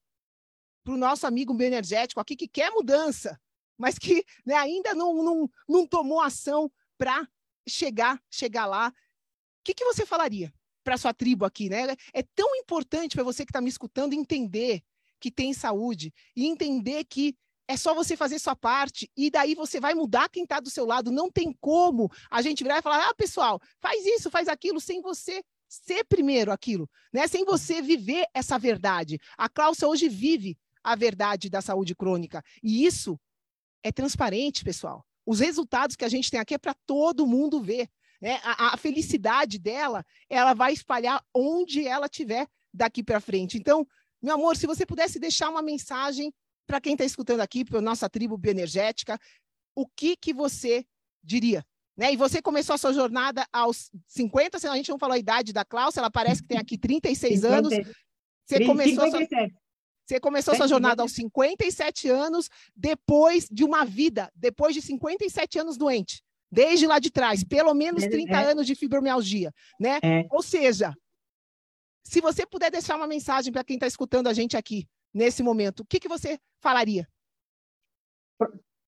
[0.84, 3.38] para o nosso amigo bioenergético aqui que quer mudança,
[3.78, 7.26] mas que né, ainda não, não, não tomou ação para
[7.66, 8.88] chegar, chegar lá.
[8.88, 8.92] O
[9.64, 10.52] que, que você falaria
[10.82, 11.96] para sua tribo aqui, né?
[12.12, 14.82] É tão importante para você que está me escutando entender
[15.18, 17.34] que tem saúde e entender que
[17.66, 20.84] é só você fazer sua parte e daí você vai mudar quem está do seu
[20.84, 21.10] lado.
[21.10, 25.00] Não tem como a gente virar e falar, ah, pessoal, faz isso, faz aquilo, sem
[25.00, 27.26] você ser primeiro aquilo, né?
[27.26, 29.18] Sem você viver essa verdade.
[29.36, 33.18] A Cláudia hoje vive a verdade da saúde crônica e isso
[33.84, 35.04] é transparente, pessoal.
[35.26, 37.88] Os resultados que a gente tem aqui é para todo mundo ver.
[38.20, 38.40] Né?
[38.42, 43.58] A, a felicidade dela, ela vai espalhar onde ela estiver daqui para frente.
[43.58, 43.86] Então,
[44.22, 46.32] meu amor, se você pudesse deixar uma mensagem
[46.66, 49.18] para quem está escutando aqui, para a nossa tribo bioenergética,
[49.76, 50.84] o que, que você
[51.22, 51.64] diria?
[51.96, 52.14] Né?
[52.14, 55.64] E você começou a sua jornada aos 50, a gente não falou a idade da
[55.64, 57.72] Cláudia, ela parece que tem aqui 36 50, anos.
[58.46, 59.34] Você começou 57.
[59.34, 59.63] a sua...
[60.06, 65.76] Você começou sua jornada aos 57 anos, depois de uma vida, depois de 57 anos
[65.76, 68.50] doente, desde lá de trás, pelo menos 30 é.
[68.50, 69.98] anos de fibromialgia, né?
[70.02, 70.26] É.
[70.30, 70.94] Ou seja,
[72.02, 75.80] se você puder deixar uma mensagem para quem está escutando a gente aqui, nesse momento,
[75.80, 77.08] o que, que você falaria?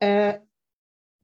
[0.03, 0.43] É,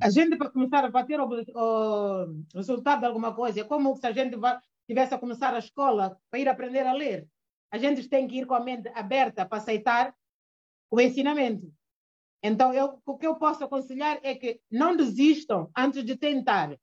[0.01, 4.07] a gente, para começar a bater o, o, resultado de alguma coisa, é como se
[4.07, 4.37] a gente
[4.87, 7.29] tivesse a começar a escola para ir aprender a ler.
[7.73, 10.15] A gente tem que ir com a mente aberta para aceitar
[10.91, 11.73] o ensinamento.
[12.43, 16.77] Então, eu, o que eu posso aconselhar é que não desistam antes de tentar,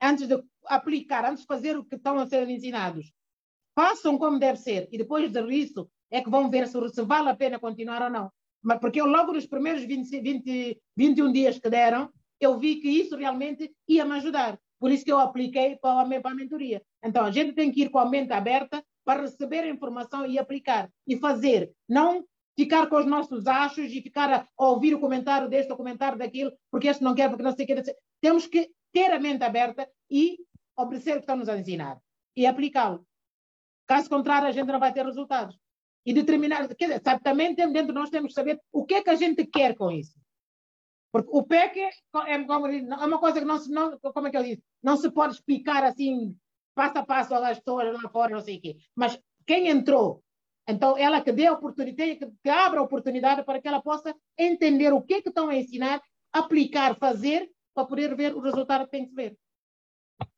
[0.00, 0.34] antes de
[0.66, 3.12] aplicar, antes de fazer o que estão a ser ensinados.
[3.74, 7.30] Façam como deve ser e depois de isso é que vão ver se, se vale
[7.30, 8.30] a pena continuar ou não.
[8.62, 12.10] Mas porque eu logo nos primeiros 20, 20, 21 dias que deram,
[12.40, 14.58] eu vi que isso realmente ia me ajudar.
[14.78, 16.82] Por isso que eu apliquei para a, para a mentoria.
[17.02, 20.36] Então, a gente tem que ir com a mente aberta para receber a informação e
[20.36, 21.72] aplicar e fazer.
[21.88, 22.26] Não
[22.58, 26.52] ficar com os nossos achos e ficar a, ouvir o comentário deste, o comentário daquilo,
[26.70, 27.96] porque este não quer, porque não sei o que.
[28.20, 30.38] Temos que ter a mente aberta e
[30.76, 32.00] obedecer o que estão nos a ensinar
[32.34, 33.06] e aplicá-lo.
[33.86, 35.56] Caso contrário, a gente não vai ter resultados.
[36.04, 39.02] E determinar, quer dizer, sabe, também dentro de nós temos que saber o que é
[39.02, 40.18] que a gente quer com isso.
[41.12, 41.90] Porque o PEC é,
[42.26, 45.10] é, é uma coisa que não se, não, como é que eu disse, não se
[45.10, 46.36] pode explicar assim,
[46.76, 48.76] passo a passo às pessoas lá fora, não sei o quê.
[48.94, 50.22] Mas quem entrou,
[50.68, 54.14] então ela que dê a oportunidade, que, que abra a oportunidade para que ela possa
[54.38, 58.84] entender o que é que estão a ensinar, aplicar, fazer, para poder ver o resultado
[58.84, 59.38] que tem que ver.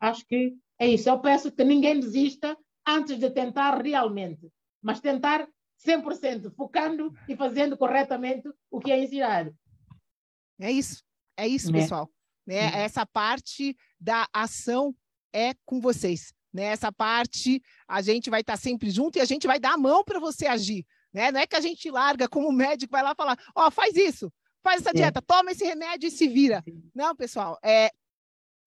[0.00, 1.08] Acho que é isso.
[1.08, 4.48] Eu peço que ninguém desista antes de tentar realmente,
[4.80, 5.48] mas tentar
[5.84, 9.54] 100%, focando e fazendo corretamente o que é ensinado.
[10.60, 11.02] É isso,
[11.36, 11.80] é isso, né?
[11.80, 12.08] pessoal.
[12.46, 12.62] Né?
[12.62, 12.76] Uhum.
[12.76, 14.94] Essa parte da ação
[15.32, 16.32] é com vocês.
[16.52, 16.64] Né?
[16.64, 20.04] Essa parte a gente vai estar sempre junto e a gente vai dar a mão
[20.04, 20.86] para você agir.
[21.12, 21.30] Né?
[21.30, 24.32] Não é que a gente larga como médico, vai lá falar, ó, oh, faz isso,
[24.62, 26.62] faz essa dieta, toma esse remédio e se vira.
[26.94, 27.90] Não, pessoal, é,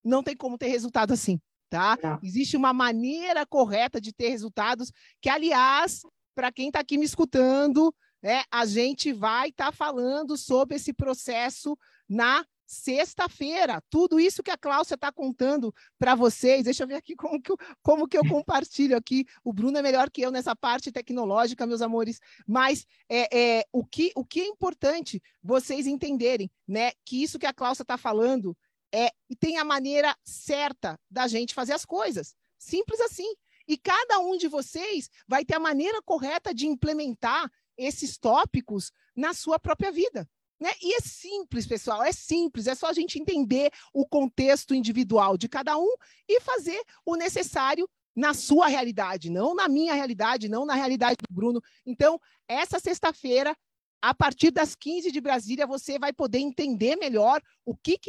[0.03, 1.39] não tem como ter resultado assim,
[1.69, 1.97] tá?
[2.01, 2.19] Não.
[2.23, 4.91] Existe uma maneira correta de ter resultados
[5.21, 6.01] que, aliás,
[6.33, 10.93] para quem está aqui me escutando, né, a gente vai estar tá falando sobre esse
[10.93, 13.83] processo na sexta-feira.
[13.89, 16.63] Tudo isso que a Cláudia está contando para vocês.
[16.63, 19.25] Deixa eu ver aqui como que, eu, como que eu compartilho aqui.
[19.43, 22.21] O Bruno é melhor que eu nessa parte tecnológica, meus amores.
[22.47, 26.91] Mas é, é o, que, o que é importante vocês entenderem, né?
[27.03, 28.57] Que isso que a Cláudia está falando
[28.93, 32.35] é e tem a maneira certa da gente fazer as coisas.
[32.57, 33.35] Simples assim.
[33.67, 39.33] E cada um de vocês vai ter a maneira correta de implementar esses tópicos na
[39.33, 40.27] sua própria vida.
[40.61, 40.69] Né?
[40.79, 45.49] E é simples, pessoal, é simples, é só a gente entender o contexto individual de
[45.49, 45.95] cada um
[46.29, 51.33] e fazer o necessário na sua realidade, não na minha realidade, não na realidade do
[51.33, 51.61] Bruno.
[51.83, 53.55] Então, essa sexta-feira
[54.01, 57.99] a partir das 15 de Brasília, você vai poder entender melhor o que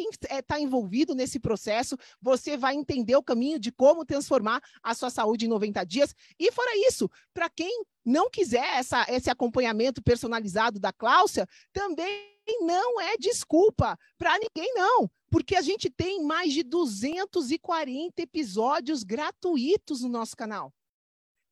[0.41, 5.11] está é, envolvido nesse processo, você vai entender o caminho de como transformar a sua
[5.11, 6.15] saúde em 90 dias.
[6.39, 13.01] E fora isso, para quem não quiser essa, esse acompanhamento personalizado da Cláudia, também não
[13.01, 20.09] é desculpa para ninguém, não, porque a gente tem mais de 240 episódios gratuitos no
[20.09, 20.73] nosso canal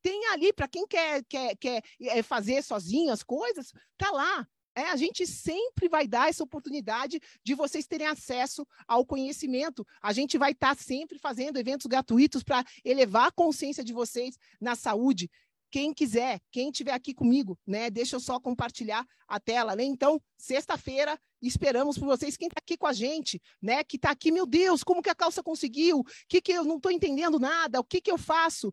[0.02, 4.46] tem ali para quem quer, quer, quer é, fazer sozinho as coisas, tá lá.
[4.74, 9.84] É, a gente sempre vai dar essa oportunidade de vocês terem acesso ao conhecimento.
[10.00, 14.38] A gente vai estar tá sempre fazendo eventos gratuitos para elevar a consciência de vocês
[14.60, 15.28] na saúde.
[15.70, 17.90] Quem quiser, quem estiver aqui comigo, né?
[17.90, 19.84] Deixa eu só compartilhar a tela, né?
[19.84, 22.36] Então, sexta-feira, esperamos por vocês.
[22.36, 23.84] Quem está aqui com a gente, né?
[23.84, 26.00] Que está aqui, meu Deus, como que a calça conseguiu?
[26.00, 27.80] O que, que eu não estou entendendo nada?
[27.80, 28.72] O que, que eu faço?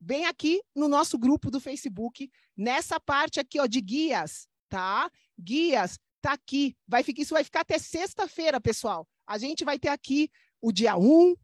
[0.00, 5.10] bem aqui no nosso grupo do Facebook, nessa parte aqui ó, de guias, tá?
[5.38, 6.76] Guias, tá aqui.
[6.86, 9.06] Vai ficar, isso vai ficar até sexta-feira, pessoal.
[9.26, 10.30] A gente vai ter aqui
[10.60, 11.34] o dia 1,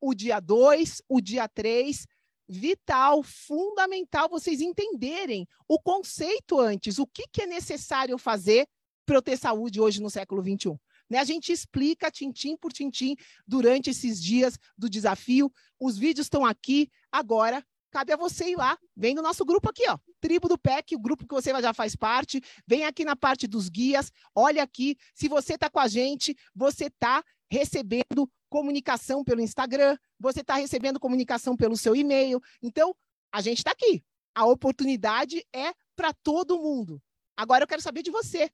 [0.00, 2.06] o dia 2, o dia 3.
[2.52, 8.66] Vital, fundamental vocês entenderem o conceito antes, o que, que é necessário fazer
[9.06, 10.76] para eu ter saúde hoje no século 21.
[11.08, 11.18] Né?
[11.18, 13.14] A gente explica tintim por tintim
[13.46, 15.52] durante esses dias do desafio.
[15.78, 16.90] Os vídeos estão aqui.
[17.12, 18.76] Agora, cabe a você ir lá.
[18.96, 19.96] Vem no nosso grupo aqui, ó.
[20.20, 22.42] Tribo do PEC, o grupo que você já faz parte.
[22.66, 24.10] Vem aqui na parte dos guias.
[24.34, 24.96] Olha aqui.
[25.14, 31.00] Se você está com a gente, você está recebendo comunicação pelo Instagram, você está recebendo
[31.00, 32.40] comunicação pelo seu e-mail.
[32.62, 32.94] Então,
[33.32, 34.04] a gente está aqui.
[34.34, 37.02] A oportunidade é para todo mundo.
[37.36, 38.50] Agora eu quero saber de você.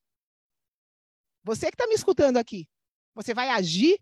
[1.44, 2.68] Você que está me escutando aqui,
[3.14, 4.00] você vai agir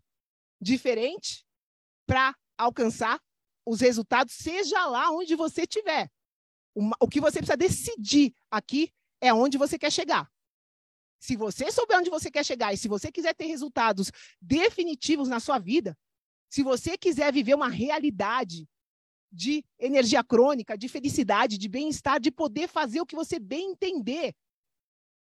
[0.60, 1.44] diferente
[2.06, 3.20] para alcançar
[3.66, 6.10] os resultados, seja lá onde você estiver.
[7.00, 10.30] O que você precisa decidir aqui é onde você quer chegar.
[11.24, 14.12] Se você souber onde você quer chegar e se você quiser ter resultados
[14.42, 15.96] definitivos na sua vida,
[16.50, 18.68] se você quiser viver uma realidade
[19.32, 24.34] de energia crônica, de felicidade, de bem-estar, de poder fazer o que você bem entender.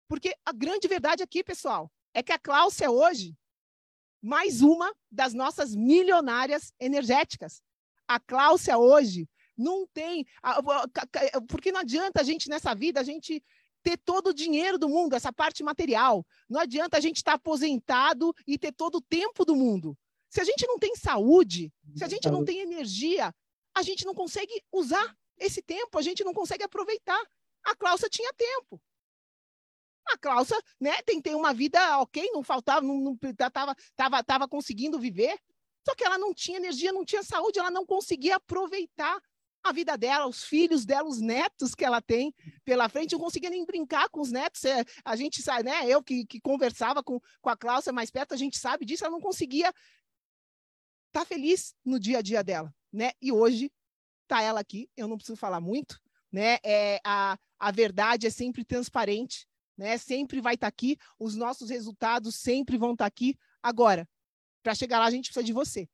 [0.07, 3.35] Porque a grande verdade aqui, pessoal, é que a Cláudia é hoje
[4.21, 7.63] mais uma das nossas milionárias energéticas.
[8.07, 9.27] A Cláudia hoje
[9.57, 10.27] não tem.
[11.49, 13.43] Porque não adianta a gente nessa vida, a gente
[13.83, 16.27] ter todo o dinheiro do mundo, essa parte material.
[16.49, 19.97] Não adianta a gente estar tá aposentado e ter todo o tempo do mundo.
[20.31, 23.35] Se a gente não tem saúde, se a gente não tem energia,
[23.75, 27.21] a gente não consegue usar esse tempo, a gente não consegue aproveitar.
[27.65, 28.81] A Cláudia tinha tempo.
[30.07, 33.19] A Cláudia, né, tem, tem uma vida ok, não faltava, não, não
[33.53, 35.39] tava, tava, tava conseguindo viver,
[35.87, 39.19] só que ela não tinha energia, não tinha saúde, ela não conseguia aproveitar
[39.63, 42.35] a vida dela, os filhos dela, os netos que ela tem
[42.65, 44.65] pela frente, não conseguia nem brincar com os netos.
[44.65, 45.87] É, a gente sabe, né?
[45.87, 49.13] Eu que, que conversava com, com a Cláudia mais perto, a gente sabe disso, ela
[49.13, 53.13] não conseguia estar tá feliz no dia a dia dela, né?
[53.21, 53.71] E hoje
[54.27, 56.01] tá ela aqui, eu não preciso falar muito,
[56.31, 56.59] né?
[56.65, 59.47] É, a, a verdade é sempre transparente,
[59.77, 59.99] né?
[59.99, 63.37] Sempre vai estar tá aqui, os nossos resultados sempre vão estar tá aqui.
[63.63, 64.09] Agora,
[64.63, 65.89] para chegar lá, a gente precisa de você.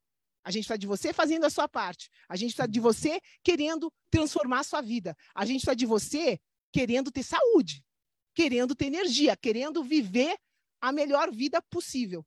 [0.45, 2.07] A gente precisa de você fazendo a sua parte.
[2.29, 5.17] A gente precisa de você querendo transformar a sua vida.
[5.33, 6.39] A gente precisa de você
[6.71, 7.83] querendo ter saúde,
[8.31, 10.37] querendo ter energia, querendo viver
[10.79, 12.23] a melhor vida possível.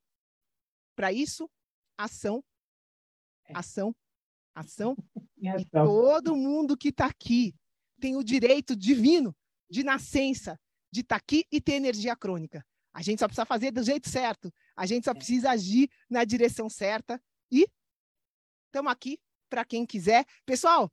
[0.97, 1.49] Para isso,
[1.97, 2.43] ação,
[3.45, 3.53] é.
[3.57, 3.95] ação,
[4.55, 4.97] ação.
[5.41, 7.55] E todo mundo que está aqui
[8.01, 9.33] tem o direito divino
[9.71, 10.59] de nascença,
[10.91, 12.67] de estar tá aqui e ter energia crônica.
[12.93, 14.53] A gente só precisa fazer do jeito certo.
[14.75, 15.15] A gente só é.
[15.15, 17.69] precisa agir na direção certa e
[18.69, 20.27] Estamos aqui para quem quiser.
[20.45, 20.93] Pessoal,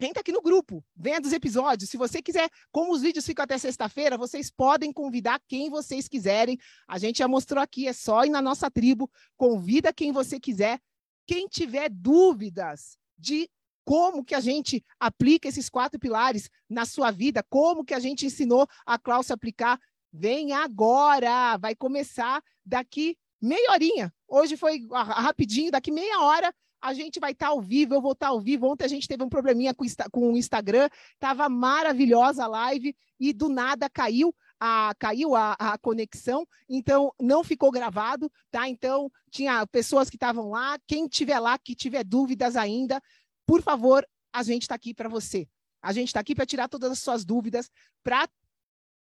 [0.00, 1.90] entra aqui no grupo, venha dos episódios.
[1.90, 6.58] Se você quiser, como os vídeos ficam até sexta-feira, vocês podem convidar quem vocês quiserem.
[6.88, 10.80] A gente já mostrou aqui, é só ir na nossa tribo, convida quem você quiser.
[11.26, 13.48] Quem tiver dúvidas de
[13.84, 18.24] como que a gente aplica esses quatro pilares na sua vida, como que a gente
[18.24, 19.78] ensinou a Cláudia aplicar,
[20.10, 24.14] vem agora, vai começar daqui meia horinha.
[24.26, 28.12] Hoje foi rapidinho, daqui meia hora a gente vai estar tá ao vivo, eu vou
[28.12, 28.66] estar tá ao vivo.
[28.66, 33.32] Ontem a gente teve um probleminha com, com o Instagram, estava maravilhosa a live e
[33.32, 38.68] do nada caiu a, caiu a, a, conexão, então não ficou gravado, tá?
[38.68, 43.00] Então tinha pessoas que estavam lá, quem tiver lá, que tiver dúvidas ainda,
[43.46, 45.48] por favor, a gente está aqui para você.
[45.82, 47.70] A gente está aqui para tirar todas as suas dúvidas,
[48.02, 48.28] para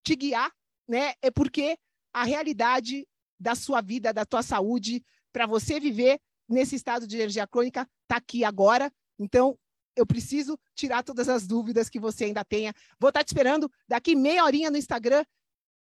[0.03, 0.51] te guiar,
[0.87, 1.13] né?
[1.23, 1.77] É porque
[2.13, 3.07] a realidade
[3.39, 5.03] da sua vida, da tua saúde,
[5.33, 8.91] para você viver nesse estado de energia crônica, está aqui agora.
[9.19, 9.57] Então,
[9.95, 12.73] eu preciso tirar todas as dúvidas que você ainda tenha.
[12.99, 15.25] Vou estar te esperando daqui meia horinha no Instagram.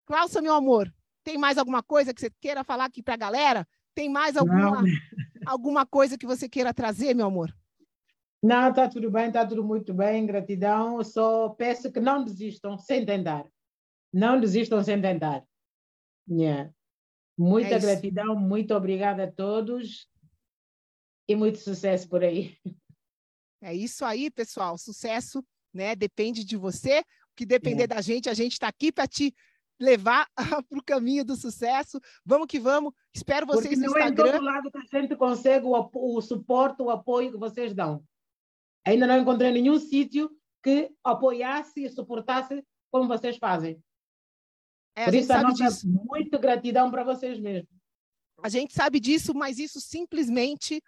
[0.07, 0.93] Cláudia, meu amor,
[1.25, 3.69] tem mais alguma coisa que você queira falar aqui para a galera?
[3.95, 4.83] Tem mais alguma,
[5.45, 7.53] alguma coisa que você queira trazer, meu amor?
[8.43, 11.03] Não, está tudo bem, está tudo muito bem, gratidão.
[11.03, 13.45] Só peço que não desistam sem tentar.
[14.13, 15.43] Não desistam sem tentar.
[16.31, 16.71] Yeah.
[17.37, 20.09] Muita é gratidão, muito obrigada a todos
[21.29, 22.57] e muito sucesso por aí.
[23.61, 24.79] É isso aí, pessoal.
[24.79, 25.97] Sucesso, né?
[25.97, 27.01] Depende de você.
[27.01, 27.89] O que depender é.
[27.89, 29.35] da gente, a gente está aqui para te
[29.79, 30.29] levar
[30.69, 32.01] para o caminho do sucesso.
[32.25, 32.93] Vamos que vamos.
[33.15, 34.25] Espero vocês Porque no Instagram.
[34.25, 37.75] Não é todo lado que a gente consegue o, o suporte, o apoio que vocês
[37.75, 38.05] dão.
[38.87, 40.31] Ainda não encontrei nenhum sítio
[40.63, 43.83] que apoiasse e suportasse como vocês fazem.
[44.95, 45.87] É, Por isso, a nossa disso.
[45.87, 47.69] muito gratidão para vocês mesmo.
[48.43, 50.83] A gente sabe disso, mas isso simplesmente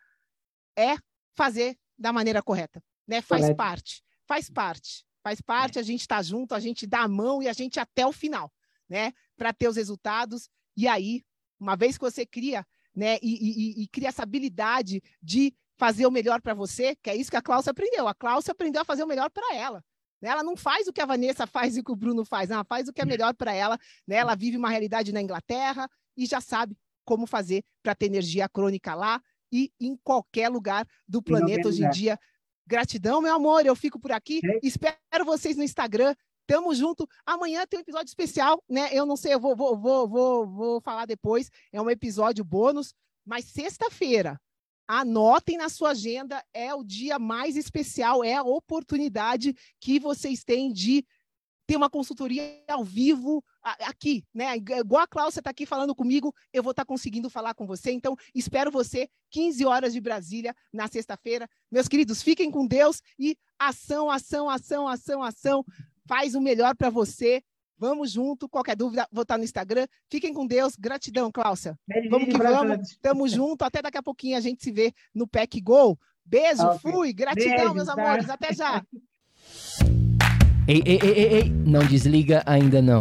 [0.78, 0.96] é
[1.34, 3.20] fazer da maneira correta, né?
[3.20, 3.56] Faz Correto.
[3.56, 5.78] parte, faz parte, faz parte.
[5.78, 5.80] É.
[5.80, 8.52] A gente está junto, a gente dá a mão e a gente até o final,
[8.88, 9.12] né?
[9.38, 10.50] para ter os resultados.
[10.76, 11.22] E aí,
[11.58, 16.10] uma vez que você cria, né, e, e, e cria essa habilidade de fazer o
[16.10, 18.08] melhor para você, que é isso que a Cláudia aprendeu.
[18.08, 19.82] A Cláudia aprendeu a fazer o melhor para ela.
[20.20, 20.30] Né?
[20.30, 22.64] Ela não faz o que a Vanessa faz e o que o Bruno faz, ela
[22.64, 23.78] faz o que é melhor para ela.
[24.06, 24.16] Né?
[24.16, 28.94] Ela vive uma realidade na Inglaterra e já sabe como fazer para ter energia crônica
[28.94, 29.22] lá
[29.52, 32.18] e em qualquer lugar do planeta hoje em dia.
[32.66, 33.64] Gratidão, meu amor.
[33.64, 34.40] Eu fico por aqui.
[34.44, 34.60] É.
[34.62, 36.14] Espero vocês no Instagram.
[36.46, 37.08] Tamo junto.
[37.26, 38.88] Amanhã tem um episódio especial, né?
[38.92, 41.50] Eu não sei, eu vou, vou, vou, vou, vou falar depois.
[41.72, 42.94] É um episódio bônus.
[43.24, 44.40] Mas sexta-feira,
[44.88, 50.72] Anotem na sua agenda, é o dia mais especial, é a oportunidade que vocês têm
[50.72, 51.04] de
[51.66, 53.44] ter uma consultoria ao vivo
[53.80, 54.56] aqui, né?
[54.56, 57.90] Igual a Cláudia está aqui falando comigo, eu vou estar tá conseguindo falar com você.
[57.92, 61.48] Então, espero você 15 horas de Brasília na sexta-feira.
[61.70, 65.64] Meus queridos, fiquem com Deus e ação, ação, ação, ação, ação.
[66.06, 67.42] Faz o melhor para você.
[67.78, 68.48] Vamos junto.
[68.48, 69.86] Qualquer dúvida, vou estar no Instagram.
[70.10, 70.74] Fiquem com Deus.
[70.76, 71.78] Gratidão, Cláudia.
[72.10, 72.98] Vamos que vamos.
[73.00, 73.62] Tamo junto.
[73.62, 75.98] Até daqui a pouquinho a gente se vê no Pack Go.
[76.24, 76.92] Beijo, okay.
[76.92, 77.12] fui.
[77.12, 77.92] Gratidão, Beijo, meus tá?
[77.92, 78.28] amores.
[78.28, 78.84] Até já.
[80.66, 83.00] Ei, ei, ei, ei, ei, não desliga ainda não.